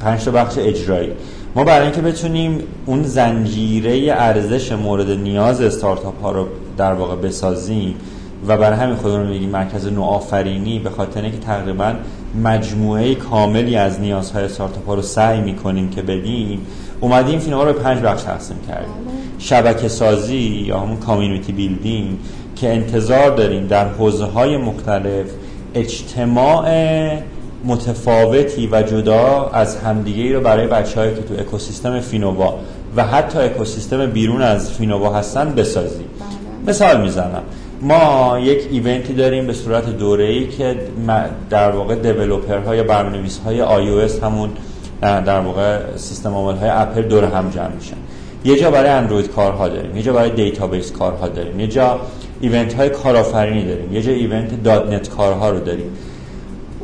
[0.00, 1.12] 5 تا بخش اجرایی.
[1.54, 7.96] ما برای اینکه بتونیم اون زنجیره ارزش مورد نیاز استارتاپ ها رو در واقع بسازیم
[8.48, 11.94] و برای همین خودمون رو میگیم مرکز نوآفرینی به خاطر اینکه تقریبا
[12.42, 16.66] مجموعه کاملی از نیازهای استارتاپ ها رو سعی می‌کنیم که بدیم
[17.00, 19.14] اومدیم فینووا رو به پنج بخش تقسیم کردیم بله.
[19.38, 22.18] شبکه سازی یا همون کامیونیتی بیلدینگ
[22.56, 25.26] که انتظار داریم در حوزه های مختلف
[25.74, 26.66] اجتماع
[27.64, 32.54] متفاوتی و جدا از همدیگه ای رو برای بچه‌هایی که تو اکوسیستم فینووا
[32.96, 36.70] و حتی اکوسیستم بیرون از فینووا هستن بسازیم بله.
[36.70, 37.42] مثال می‌زنم
[37.86, 40.76] ما یک event ی داریم به صورت دوره‌ای که
[41.50, 44.50] در واقع developer ها یا برنامه‌نویس‌های iOS همون
[45.00, 47.96] در واقع سیستم عامل‌های اپل دور هم جمع میشن.
[48.44, 52.00] یه جا برای اندروید کارها داریم یه جا برای database کارها داریم یه جا
[52.40, 55.90] event های کارآفرینی داریم یه جا event دات نت کارها رو داریم.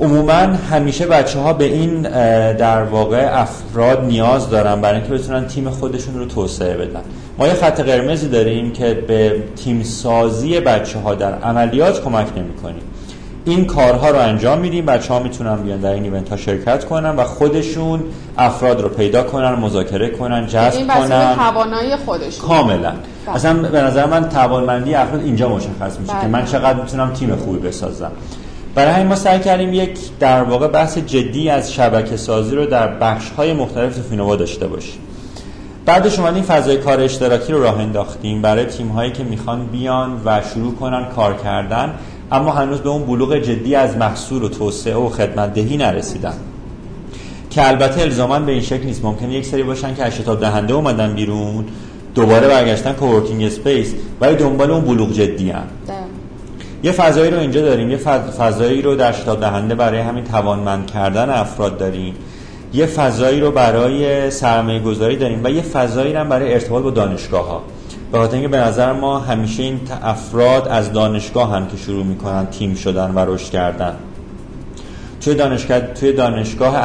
[0.02, 0.32] عموما
[0.70, 2.02] همیشه بچه ها به این
[2.52, 7.00] در واقع افراد نیاز دارن برای اینکه بتونن تیم خودشون رو توسعه بدن.
[7.38, 12.54] ما یه خط قرمزی داریم که به تیم سازی بچه ها در عملیات کمک نمی
[12.54, 12.82] کنیم
[13.44, 17.16] این کارها رو انجام میدیم بچه ها می‌تونن بیان در این ایونت ها شرکت کنن
[17.16, 18.02] و خودشون
[18.38, 21.34] افراد رو پیدا کنن مذاکره کنن جذب این کنن.
[21.34, 22.48] توانایی خودشون.
[22.48, 22.90] کاملا.
[23.26, 23.34] بله.
[23.34, 26.22] اصلا به نظر من توانمندی افراد اینجا مشخص میشه بله.
[26.22, 28.12] که من چقدر می‌تونم تیم خوبی بسازم.
[28.74, 32.88] برای همین ما سعی کردیم یک در واقع بحث جدی از شبکه سازی رو در
[32.98, 34.98] بخش های مختلف فینووا داشته باشیم.
[35.86, 40.40] بعدش اومدیم فضای کار اشتراکی رو راه انداختیم برای تیم هایی که می‌خوان بیان و
[40.54, 41.94] شروع کنن کار کردن
[42.32, 46.34] اما هنوز به اون بلوغ جدی از محصول و توسعه و خدمت دهی نرسیدن.
[47.50, 49.04] که البته الزاما به این شکل نیست.
[49.04, 51.64] ممکنه یک سری باشن که شتاب دهنده اومدن بیرون
[52.14, 55.66] دوباره برگشتن coworking space ولی دنبال اون بلوغ جدی هم.
[56.82, 57.96] یه فضایی رو اینجا داریم یه
[58.38, 62.14] فضایی رو در شتاب دهنده برای همین توانمند کردن افراد داریم.
[62.74, 67.48] یه فضایی رو برای سرمایه گذاری داریم و یه فضایی رو برای ارتباط با دانشگاه
[67.48, 67.62] ها
[68.12, 72.46] به خاطر اینکه به نظر ما همیشه این افراد از دانشگاه هم که شروع می‌کنن
[72.46, 73.94] تیم شدن و رشد کردن.
[75.20, 76.76] توی دانشگاه توی دانشگاه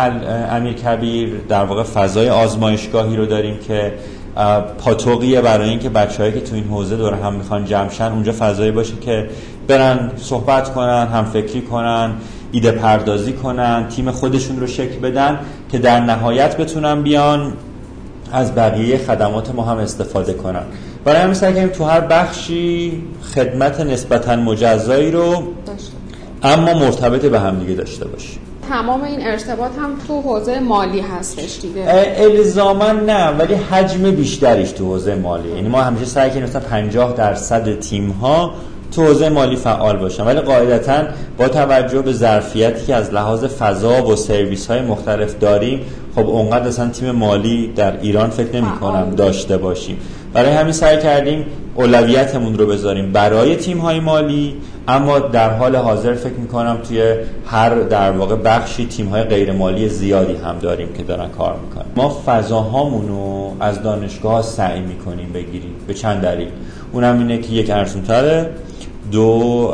[0.51, 3.93] امیر کبیر در واقع فضای آزمایشگاهی رو داریم که
[4.77, 8.93] پاتوقیه برای اینکه بچه‌هایی که تو این حوزه دور هم می‌خوان جمع اونجا فضایی باشه
[9.01, 9.29] که
[9.67, 12.11] برن صحبت کنن هم فکری کنن
[12.51, 15.39] ایده پردازی کنن تیم خودشون رو شکل بدن
[15.71, 17.53] که در نهایت بتونن بیان
[18.31, 20.63] از بقیه خدمات ما هم استفاده کنن.
[21.05, 23.03] برای همین سعی تو هر بخشی
[23.35, 25.43] خدمت نسبتا مجزایی رو
[26.43, 28.39] اما مرتبط به هم دیگه داشته باشیم.
[28.69, 31.83] تمام این ارتباط هم تو حوزه مالی هستش دیگه.
[32.17, 37.13] الزاما نه ولی حجم بیشتریش تو حوزه مالی یعنی ما همیشه سعی کنیم مثلا 50
[37.13, 38.53] درصد تیم ها
[38.97, 40.25] تو حوزه مالی فعال باشن.
[40.25, 41.03] ولی قاعدتا
[41.37, 45.81] با توجه به ظرفیتی که از لحاظ فضا و سرویس های مختلف داریم
[46.15, 49.97] خب اونقدر اصلا تیم مالی در ایران فکر نمی کنم داشته باشیم.
[50.33, 54.55] برای همین سعی کردیم اولویتمون رو بذاریم برای تیم های مالی
[54.87, 59.89] اما در حال حاضر فکر می‌کنم توی هر در واقع بخشی تیم های غیر مالی
[59.89, 61.85] زیادی هم داریم که دارن کار می‌کنن.
[61.95, 66.47] ما فضاهامون رو از دانشگاه سعی می‌کنیم بگیریم به چند دلیل.
[66.93, 68.49] اونم اینه که یک ارزونتره.
[69.11, 69.73] دو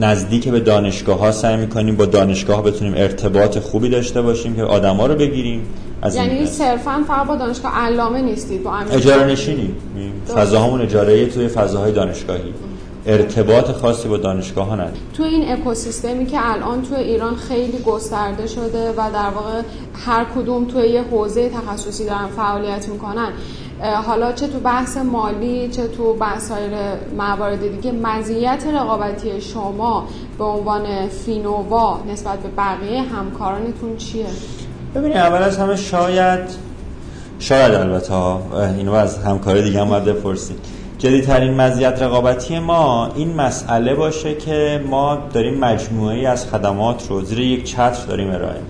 [0.00, 5.06] نزدیک به دانشگاه ها سعی می‌کنیم با دانشگاه بتونیم ارتباط خوبی داشته باشیم که آدما
[5.06, 5.66] رو بگیریم
[6.02, 9.74] از یعنی صرفا فقط با دانشگاه علامه نیستید با اجاره نشینی.
[10.34, 12.54] فضاهامون اجاره توی فضاهای دانشگاهی.
[13.06, 15.00] ارتباط خاصی با دانشگاه ها نداریم.
[15.14, 19.62] تو این اکوسیستمی که الان تو ایران خیلی گسترده شده و در واقع
[20.06, 23.32] هر کدوم توی یه حوزه تخصصی دارن فعالیت می‌کنن
[23.82, 26.62] حالا چه تو بحث مالی چه تو بحث های
[27.18, 34.26] موارد دیگه مزیت رقابتی شما به عنوان فینووا نسبت به بقیه همکارانتون چیه؟
[34.94, 36.40] ببینید اول از همه شاید
[37.38, 38.14] شاید البته
[38.76, 40.58] اینو از همکار دیگه هم باید بپرسید
[40.98, 47.40] جدیدترین مزیت رقابتی ما این مسئله باشه که ما داریم مجموعه از خدمات رو زیر
[47.40, 48.60] یک چتر داریم ارائه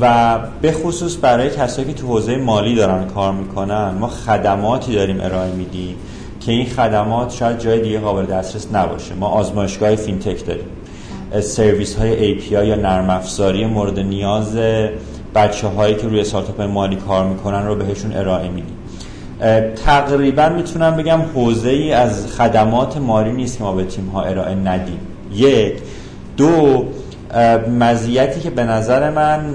[0.00, 5.20] و به خصوص برای کسایی که تو حوزه مالی دارن کار می‌کنن ما خدماتی داریم
[5.20, 5.96] ارائه میدیم
[6.40, 9.14] که این خدمات شاید جای دیگه قابل دسترس نباشه.
[9.14, 10.64] ما آزمایشگاه فینتک داریم.
[11.40, 14.56] سرویس های API یا نرم افزاری مورد نیاز
[15.34, 18.76] بچه هایی که روی استارتاپ مالی کار می‌کنن رو بهشون ارائه میدیم.
[19.86, 24.54] تقریبا می‌تونم بگم حوزه ای از خدمات مالی نیست که ما به تیم ها ارائه
[24.54, 24.98] ندیم.
[25.34, 25.72] یک.
[26.36, 26.84] دو.
[27.80, 29.52] مزیتی که به نظر من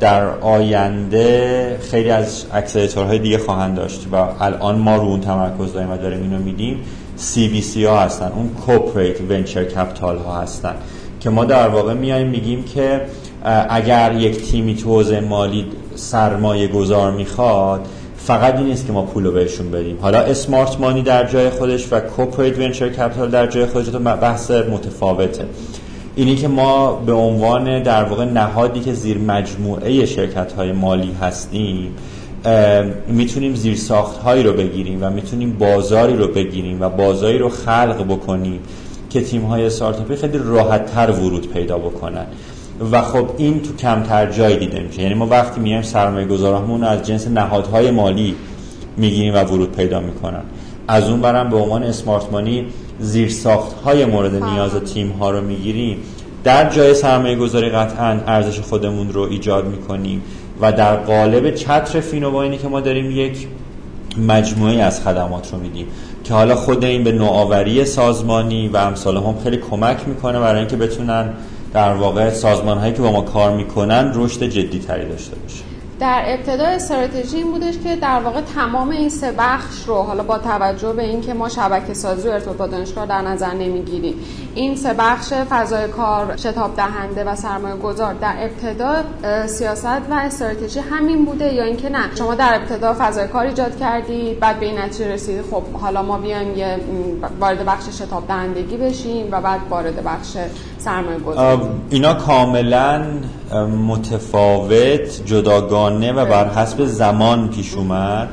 [0.00, 5.72] در آینده خیلی از accelerator های دیگه خواهند داشت و الان ما رو اون تمرکز
[5.72, 6.84] داریم و داریم اینو میدیم
[7.18, 10.74] CVC ها هستن اون corporate venture capital ها هستن
[11.20, 13.00] که ما در واقع میایم میگیم که
[13.68, 17.86] اگر یک تیمی تو مالی سرمایه گذار می‌خواد
[18.16, 19.98] فقط این نیست که ما پول رو بهشون بدیم.
[20.00, 24.50] حالا اسمارت مانی در جای خودش و کوپریت ونچر کپیتال در جای خودش تو بحث
[24.50, 25.44] متفاوته.
[26.16, 31.94] اینی که ما به عنوان در واقع نهادی که زیر مجموعه شرکت های مالی هستیم
[33.08, 38.04] می‌تونیم زیر ساخت هایی رو بگیریم و می‌تونیم بازاری رو بگیریم و بازاری رو خلق
[38.08, 38.60] بکنیم
[39.10, 42.26] که تیم های استارتاپی خیلی راحت تر ورود پیدا بکنن.
[42.92, 47.06] و خب این تو کمتر جای دیده میشه یعنی ما وقتی میایم سرمایه گذارمون از
[47.06, 48.34] جنس نهادهای مالی
[48.96, 50.42] می‌گیریم و ورود پیدا می‌کنن.
[50.88, 52.66] از اون برم به عنوان اسمارت مانی
[53.00, 55.98] زیر ساخت های مورد نیاز تیم ها رو می‌گیریم.
[56.44, 60.22] در جای سرمایه گذاری قطعا ارزش خودمون رو ایجاد می‌کنیم
[60.60, 63.46] و در قالب چتر فینوواینی که ما داریم یک
[64.28, 65.86] مجموعه از خدمات رو میدیم
[66.24, 70.76] که حالا خود این به نوآوری سازمانی و امثال هم خیلی کمک می‌کنه برای اینکه
[70.76, 71.30] بتونن
[71.72, 75.71] در واقع سازمان هایی که با ما کار می‌کنن رشد جدی تری داشته باشه
[76.02, 80.38] در ابتدا استراتژی این بودش که در واقع تمام این سه بخش رو حالا با
[80.38, 84.14] توجه به اینکه ما شبکه سازی و ارتباط دانشگاه در نظر نمی‌گیریم
[84.54, 89.04] این سه بخش فضای کار شتاب دهنده و سرمایه گذار در ابتدا
[89.46, 94.40] سیاست و استراتژی همین بوده یا اینکه نه؟ شما در ابتدا فضای کار ایجاد کردید
[94.40, 96.78] بعد به این نتیجه رسیدید خب حالا ما بیایم یه
[97.40, 100.36] وارد بخش شتاب دهندگی بشیم و بعد وارد بخش
[100.84, 101.58] سرمایه
[101.90, 103.02] اینا کاملا
[103.88, 108.28] متفاوت جداگانه و بر حسب زمان پیش اومد.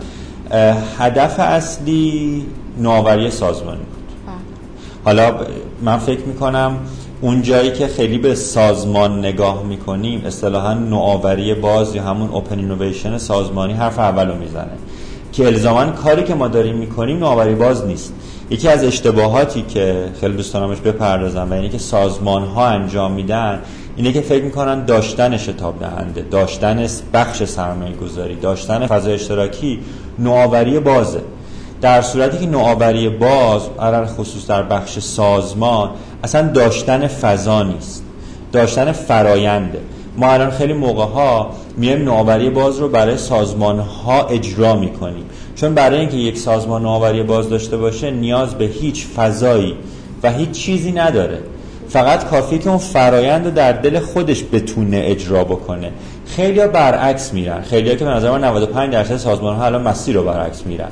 [1.00, 2.46] هدف اصلی
[2.78, 4.06] نوآوری سازمانی بود.
[4.26, 4.36] بله.
[5.06, 5.46] حالا
[5.82, 6.78] من فکر می‌کنم
[7.22, 13.18] اون جایی که خیلی به سازمان نگاه می‌کنیم اصطلاحا نوآوری باز یا همون اوپن اینویشن
[13.18, 14.72] سازمانی حرف اولو می‌زنه.
[15.32, 18.14] که الزاما کاری که ما داریم می‌کنیم نوآوری باز نیست.
[18.52, 23.60] یکی از اشتباهاتی که خیلی دوست دارمش بپردازم و اینه که سازمان ها انجام میدن
[23.96, 29.80] اینه که فکر می‌کنن داشتن شتاب دهنده داشتن بخش سرمایه گذاری داشتن فضای اشتراکی
[30.20, 31.22] نوآوری بازه.
[31.82, 35.90] در صورتی که نوآوری باز علل خصوص در بخش سازمان
[36.24, 38.04] اصلا داشتن فضا نیست.
[38.52, 39.80] داشتن فراینده
[40.18, 45.26] ما الان خیلی موقع ها میایم نوآوری باز رو برای سازمان ها اجرا می‌کنیم.
[45.60, 49.76] چون برای اینکه یک سازمان نوآوری باز داشته باشه نیاز به هیچ فضایی
[50.24, 51.40] و هیچ چیزی نداره.
[51.90, 55.92] فقط کافیه که اون فرایند رو در دل خودش بتونه اجرا بکنه.
[56.26, 57.62] خیلی ها برعکس میرن.
[57.62, 60.90] خیلی ها که به نظر من 95 درصد سازمان ها الان مسیر رو برعکس میرن.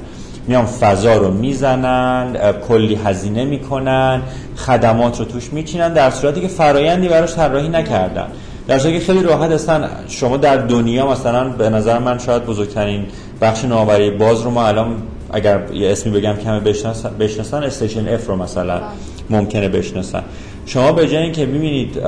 [0.48, 4.22] میان فضا رو می‌زنن کلی هزینه می‌کنن
[4.56, 8.28] خدمات رو توش میچینن در صورتی که فرایندی براش طراحی نکردن.
[8.68, 9.90] در که خیلی راحت هستن.
[10.08, 13.06] شما در دنیا مثلا به نظر من شاید بزرگترین
[13.42, 14.96] بخش نوآوری باز رو ما الان
[15.34, 18.82] اگر یه اسمی بگم کمه بشناسن, بشناسن استیشن اف رو مثلا
[19.30, 20.24] ممکنه بشناسن.
[20.66, 22.00] شما به جای اینکه ببینید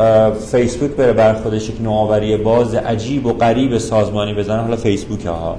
[0.51, 5.57] فیسبوک بره بر خودش یک نوآوری باز عجیب و غریب سازمانی بزنه حالا فیسبوک ها.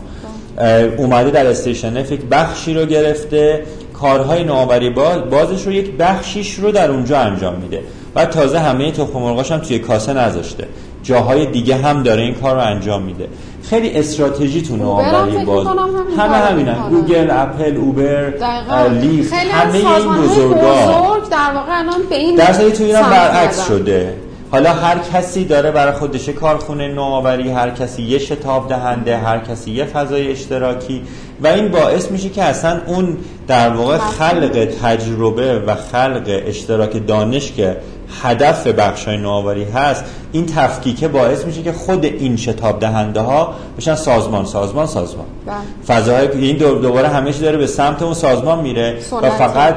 [0.96, 3.62] اومده در استیشن اف یک بخشی رو گرفته
[3.94, 7.80] کارهای نوآوری باز بازش رو یک بخشیش رو در اونجا انجام میده.
[8.14, 10.68] و تازه همه تخم مرغاش هم توی کاسه نذاشته.
[11.02, 13.28] جاهای دیگه هم داره این کار رو انجام میده.
[13.62, 15.66] خیلی استراتژی تو نوآوری باز.
[16.18, 16.88] همه همینن.
[16.90, 18.32] گوگل اپل اوبر
[18.88, 20.56] لیفت همه این بزرگا.
[20.56, 24.14] بزرگ در واقع الان به این در تو ایران برعکس شده.
[24.52, 29.70] حالا هر کسی داره برای خودش کارخونه نوآوری هر کسی یه شتاب دهنده هر کسی
[29.70, 31.02] یه فضای اشتراکی.
[31.42, 37.52] و این باعث میشه که اصلا اون در واقع خلق تجربه و خلق اشتراک دانش
[37.52, 37.76] که
[38.22, 40.04] هدف بخش های نوآوری هست.
[40.32, 45.26] این تفکیکه باعث میشه که خود این شتاب دهنده ها بشن سازمان سازمان سازمان.
[45.46, 45.56] بله.
[45.86, 49.76] فضاهای این دوباره همه داره به سمت اون سازمان میره و فقط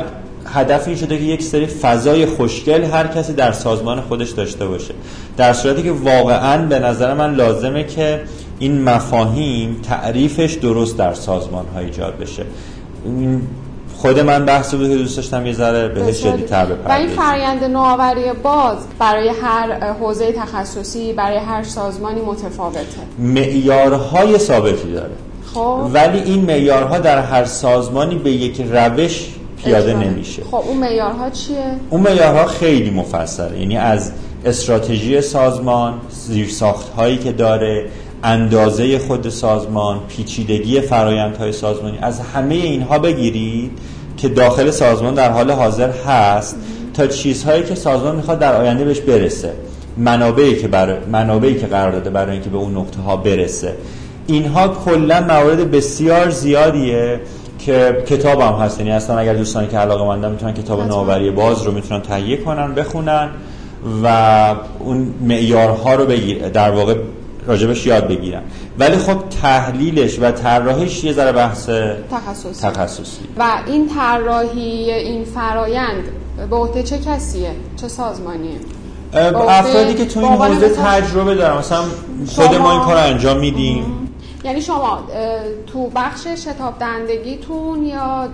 [0.54, 4.94] هدف این شده که یک سری فضای خوشگل هر کسی در سازمان خودش داشته باشه.
[5.38, 8.22] در صورتی که واقعا به نظر من لازمه که
[8.60, 12.44] این مفاهیم تعریفش درست در سازمان ها ایجاد بشه.
[14.04, 17.64] خود من بحث بود که دوست داشتم یه ذره بهش جدی‌تر بپردازم و این فرآیند
[17.64, 22.80] نوآوری باز برای هر حوزه تخصصی برای هر سازمانی متفاوته.
[23.20, 25.12] معیارهای ثابتی داره.
[25.54, 25.90] خب.
[25.94, 29.30] ولی این معیارها در هر سازمانی به یک روش
[29.64, 30.44] پیاده نمیشه.
[30.44, 31.58] خب اون معیارها چیه؟
[31.90, 33.60] اون معیارها خیلی مفصله.
[33.60, 34.12] یعنی از
[34.46, 37.86] استراتژی سازمان زیرساخت هایی که داره
[38.24, 43.72] اندازه خود سازمان پیچیدگی فرایندهای سازمانی از همه اینها بگیرید
[44.18, 46.56] که داخل سازمان در حال حاضر هست
[46.94, 49.54] تا چیزهایی که سازمان می‌خواد در آینده بهش برسه.
[49.98, 53.74] منابعی که برای منابعی که قرار داده برای اینکه به اون نقطه ها برسه.
[54.28, 57.20] اینها کلا موارد بسیار زیادیه
[57.60, 58.80] که کتاب هم هست.
[58.80, 62.74] یعنی اصلا اگر دوستانی که علاقه مندن می‌تونن کتاب نوآوری باز رو می‌تونن تهیه کنن
[62.74, 63.30] بخونن
[64.04, 66.96] و اون معیارها رو بگیر در واقع
[67.48, 68.42] راجبش یاد بگیرن
[68.80, 71.70] ولی خب تحلیلش و طراحیش یه ذره بحث
[72.12, 72.62] تخصصی.
[72.62, 73.22] تخصصی.
[73.38, 76.04] و این طراحی این فرایند
[76.50, 78.58] به عهده چه کسیه؟ چه سازمانیه؟
[79.48, 81.58] افرادی که تو این حوزه تجربه دارن.
[81.58, 81.84] مثلا
[82.28, 83.86] خود ما این کار انجام میدیم.
[84.46, 85.00] یعنی شما
[85.68, 88.28] تو بخش شتاب دهندگیتون یا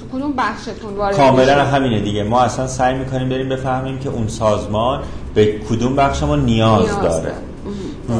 [0.00, 2.22] تو کدوم بخشتون وارد کاملا همینه دیگه.
[2.22, 5.00] ما اصلا سعی می‌کنیم بریم بفهمیم که اون سازمان
[5.34, 7.32] به کدوم بخش ما نیاز, نیاز داره.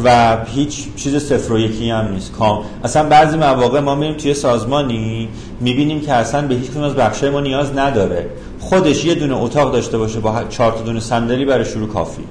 [0.04, 2.32] و هیچ چیز صفر و یکی هم نیست.
[2.32, 5.28] کام اصلا بعضی مواقع ما میریم توی سازمانی
[5.60, 8.30] می‌بینیم که اصلا به هیچ از بخشای ما نیاز نداره.
[8.60, 12.22] خودش یه دونه اتاق داشته باشه با چهار تا دونه صندلی برای شروع کافی.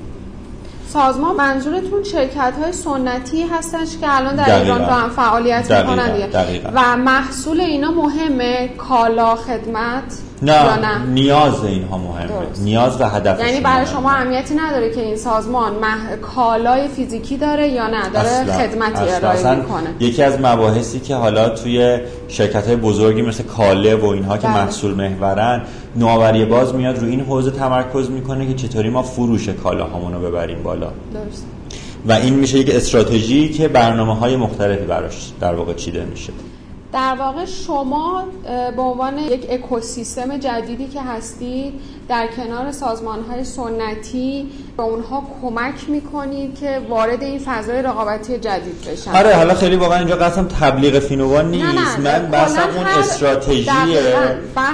[0.93, 6.09] سازمان منظورتون شرکت های سنتی هستش که الان در ایران دارن فعالیت می‌کنن
[6.73, 10.03] و محصول اینا مهمه؟ کالا خدمت؟
[10.41, 12.27] نه, یا نه؟ نیاز اینها مهمه.
[12.27, 12.61] درست.
[12.61, 16.15] نیاز و هدف یعنی برای شما اهمیتی نداره که این سازمان مح...
[16.15, 18.57] کالای فیزیکی داره یا نه؟ داره اصلا.
[18.57, 19.89] خدمتی ارائه می‌کنه.
[19.99, 24.57] یکی از مباحثی که حالا توی شرکت های بزرگی مثل کاله و اینها که بله.
[24.57, 25.61] محصول محورن
[25.97, 30.63] نوآوری باز میاد رو این حوزه تمرکز می‌کنه که چطوری ما فروش کالاهامون رو ببریم
[30.63, 31.45] بالا درست.
[32.07, 36.33] و این میشه یک استراتژی که برنامه های مختلفی براش در واقع چیده میشه
[36.93, 38.23] در واقع شما
[38.75, 41.73] به عنوان یک اکوسیستم جدیدی که هستید
[42.09, 48.85] در کنار سازمان های سنتی به اونها کمک می‌کنید که وارد این فضای رقابتی جدید
[48.91, 49.11] بشن.
[49.11, 53.65] آره حالا خیلی واقعا اینجا قسم تبلیغ فینوان نیست نه نه من بحثم اون استراتژیه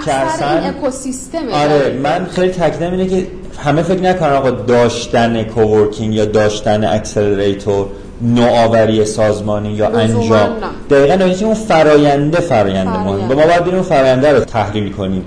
[0.05, 3.27] که اصلا اکوسیستم آره من خیلی تاکیدم اینه که
[3.59, 7.87] همه فکر نکنن آقا داشتن کوورکینگ یا داشتن اکسلراتور
[8.23, 10.49] نوآوری سازمانی یا انجام.
[10.89, 13.25] دقیقا اون فراینده فراینده مهم.
[13.25, 15.25] ما باید بریم فراینده رو تحلیل کنیم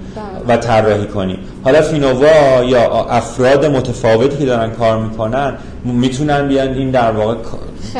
[0.49, 1.39] و طراحی کنیم.
[1.65, 7.35] حالا فینووا یا افراد متفاوتی که دارن کار می‌کنن می‌تونن بیان این در واقع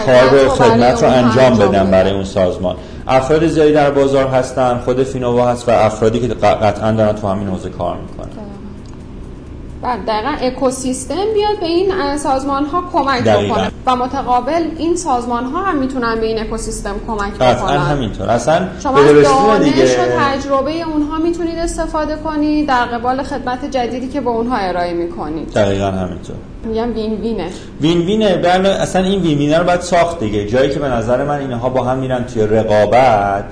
[0.07, 2.77] کار رو خدمت رو انجام بدن برای اون سازمان.
[3.09, 7.49] افراد زیادی در بازار هستن خود فینووا هست و افرادی که قطعا دارن تو همین
[7.49, 8.29] حوزه کار می‌کنن.
[9.87, 15.63] بله دقیقا اکوسیستم بیاد به این سازمان ها کمک بکنه و متقابل این سازمان ها
[15.63, 17.53] هم می‌تونن به این اکوسیستم کمک بکنن.
[17.53, 18.31] قطعا همینطور.
[18.31, 19.85] اصلا شما دانش دیگه...
[19.85, 25.53] و تجربه اونها می‌تونید استفاده کنید در قبال خدمت جدیدی که به اونها ارائه می‌کنید.
[25.53, 26.37] دقیقا همینطور.
[26.65, 30.47] میگم وین وینه وین وینه بله اصلا این وین وینه رو باید ساخت دیگه.
[30.47, 33.45] جایی که به نظر من اینها با هم میرن توی رقابت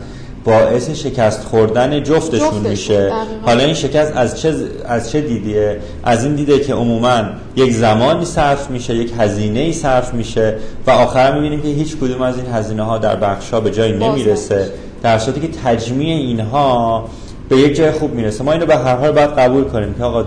[0.45, 3.13] باعث شکست خوردن جفتشون, میشه.
[3.43, 7.23] حالا این شکست از چه از چه دیدیه؟ از این دیده که عموما
[7.57, 12.23] یک زمانی صرف میشه یک هزینه ای صرف میشه و آخر می‌بینیم که هیچ کدوم
[12.23, 14.71] از این هزینه ها در بخش ها به جایی نمی‌رسه.
[15.03, 17.09] در صورتی که تجمیع اینها
[17.49, 18.45] به یک جای خوب می‌رسه.
[18.45, 20.25] ما اینو به هر حال باید قبول کنیم که آقا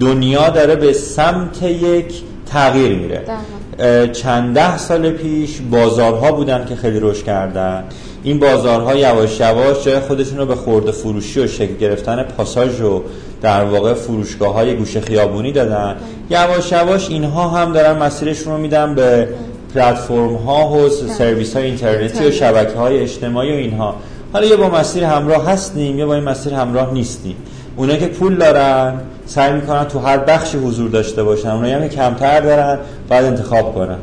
[0.00, 3.22] دنیا داره به سمت یک تغییر میره.
[4.12, 7.84] چند ده سال پیش بازارها بودن که خیلی رشد کردن.
[8.22, 13.02] این بازارها یواش یواش جای خودشون رو به خورده فروشی و شکل گرفتن پاساژ و
[13.42, 15.96] در واقع فروشگاه های گوشه خیابونی دادن.
[16.30, 19.28] یواش یواش اینها هم دارن مسیرشون رو میدن به
[19.74, 23.94] پلتفرم ها و سرویس های اینترنتی و شبکه های اجتماعی و اینها.
[24.32, 27.36] حالا یه با مسیر همراه هستیم یا با این مسیر همراه نیستیم.
[27.76, 28.94] اونا که پول دارن
[29.28, 31.50] سعی می‌کنن تو هر بخشی حضور داشته باشن.
[31.50, 33.98] اونایی هم که کمتر دارن باید انتخاب کنن.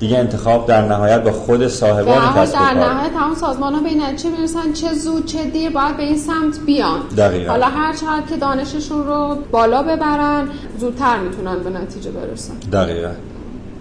[0.00, 4.16] دیگه انتخاب در نهایت با خود صاحبان کسب در نهایت تمام سازمان ها به این
[4.16, 7.00] چه برسن چه زود چه دیر باید به این سمت بیان.
[7.16, 7.50] دقیقا.
[7.50, 10.48] حالا هر چقدر که دانششون رو بالا ببرن
[10.78, 12.54] زودتر می‌تونن به نتیجه برسن.
[12.72, 13.10] دقیقا.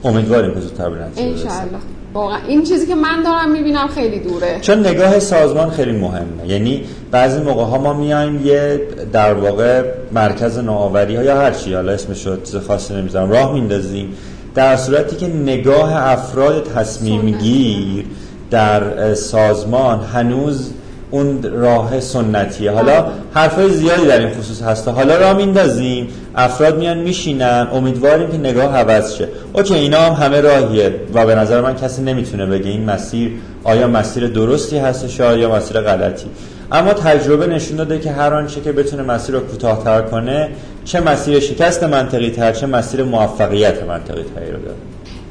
[0.04, 1.70] امیدواریم که زودتر به نتیجه برسن.
[2.14, 4.60] واقعا این چیزی که من دارم می‌بینم خیلی دوره.
[4.62, 6.48] چون نگاه سازمان خیلی مهمه.
[6.48, 8.82] یعنی بعضی موقع ها ما میایم یه
[9.14, 13.54] در واقع مرکز نوآوری ها یا هر چی حالا اسمش رو چیز خاصی نمی‌ذارم راه
[13.54, 14.14] میندازیم.
[14.56, 18.06] در صورتی که نگاه افراد تصمیم گیر
[18.52, 20.72] در سازمان هنوز
[21.12, 22.72] اون راه سنتیه.
[22.72, 28.38] حالا حرفای زیادی در این خصوص هسته حالا راه میندازیم افراد میان میشینن امیدواریم که
[28.38, 29.28] نگاه عوض شه.
[29.54, 33.32] اوکی اینا هم همه راهیه و به نظر من کسی نمی‌تونه بگه این مسیر
[33.64, 36.28] آیا مسیر درستی هستش یا مسیر غلطی.
[36.72, 40.50] اما تجربه نشون داده که هر آنچه که بتونه مسیر رو کوتاه‌تر کنه
[40.86, 44.78] چه مسیر شکست منطقی تر چه مسیر موفقیت منطقی تری رو داره.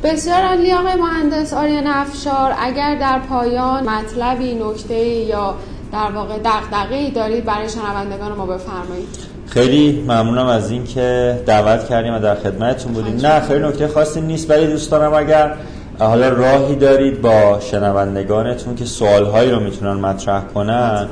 [0.03, 2.55] بسیار عالی آقای مهندس آریان افشار.
[2.61, 5.55] اگر در پایان مطلبی نکته یا
[5.93, 9.09] در واقع دغدغه‌ای دارید برای شنوندگان ما بفرمایید.
[9.47, 13.17] خیلی ممنونم از اینکه دعوت کردیم و در خدمتتون بودیم.
[13.27, 14.51] نه خیلی نکته خاصی نیست.
[14.51, 15.55] ولی دوست دارم اگر
[15.99, 21.09] حالا راهی دارید با شنوندگانتون که سوالهایی رو می‌تونن مطرح کنن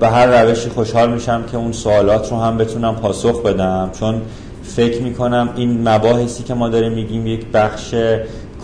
[0.00, 3.90] به هر روشی خوشحال میشم که اون سوالات رو هم بتونم پاسخ بدم.
[4.00, 4.22] چون
[4.62, 7.94] فکر می‌کنم این مباحثی که ما داریم میگیم یک بخش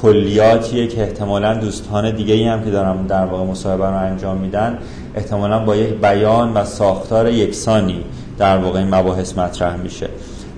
[0.02, 4.78] کلیاتیه که احتمالا دوستان دیگه ای هم که دارم در واقع مصاحبه رو انجام میدن
[5.14, 8.04] احتمالا با یک بیان و ساختار یکسانی
[8.38, 10.08] در واقع این مباحث مطرح میشه.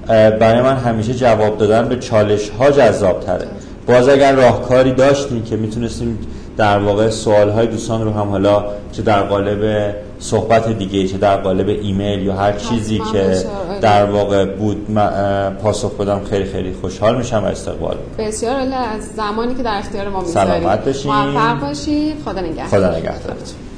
[0.08, 3.46] برای من همیشه جواب دادن به چالش ها جذاب تره
[3.86, 6.18] باز اگر راهکاری داشتیم که می‌تونستیم
[6.56, 11.36] در واقع سوال های دوستان رو هم حالا چه در قالب صحبت دیگه چه در
[11.36, 13.80] قالب ایمیل یا هر چیزی که آره.
[13.80, 14.94] در واقع بود
[15.62, 17.96] پاسخ بدم خیلی خیلی خوشحال میشم و استقبال.
[18.18, 22.66] بسیار از زمانی که در اختیار ما سلامت باشید موفق باشید خدا نگهدار.
[22.66, 23.69] خدا نگهدارتون.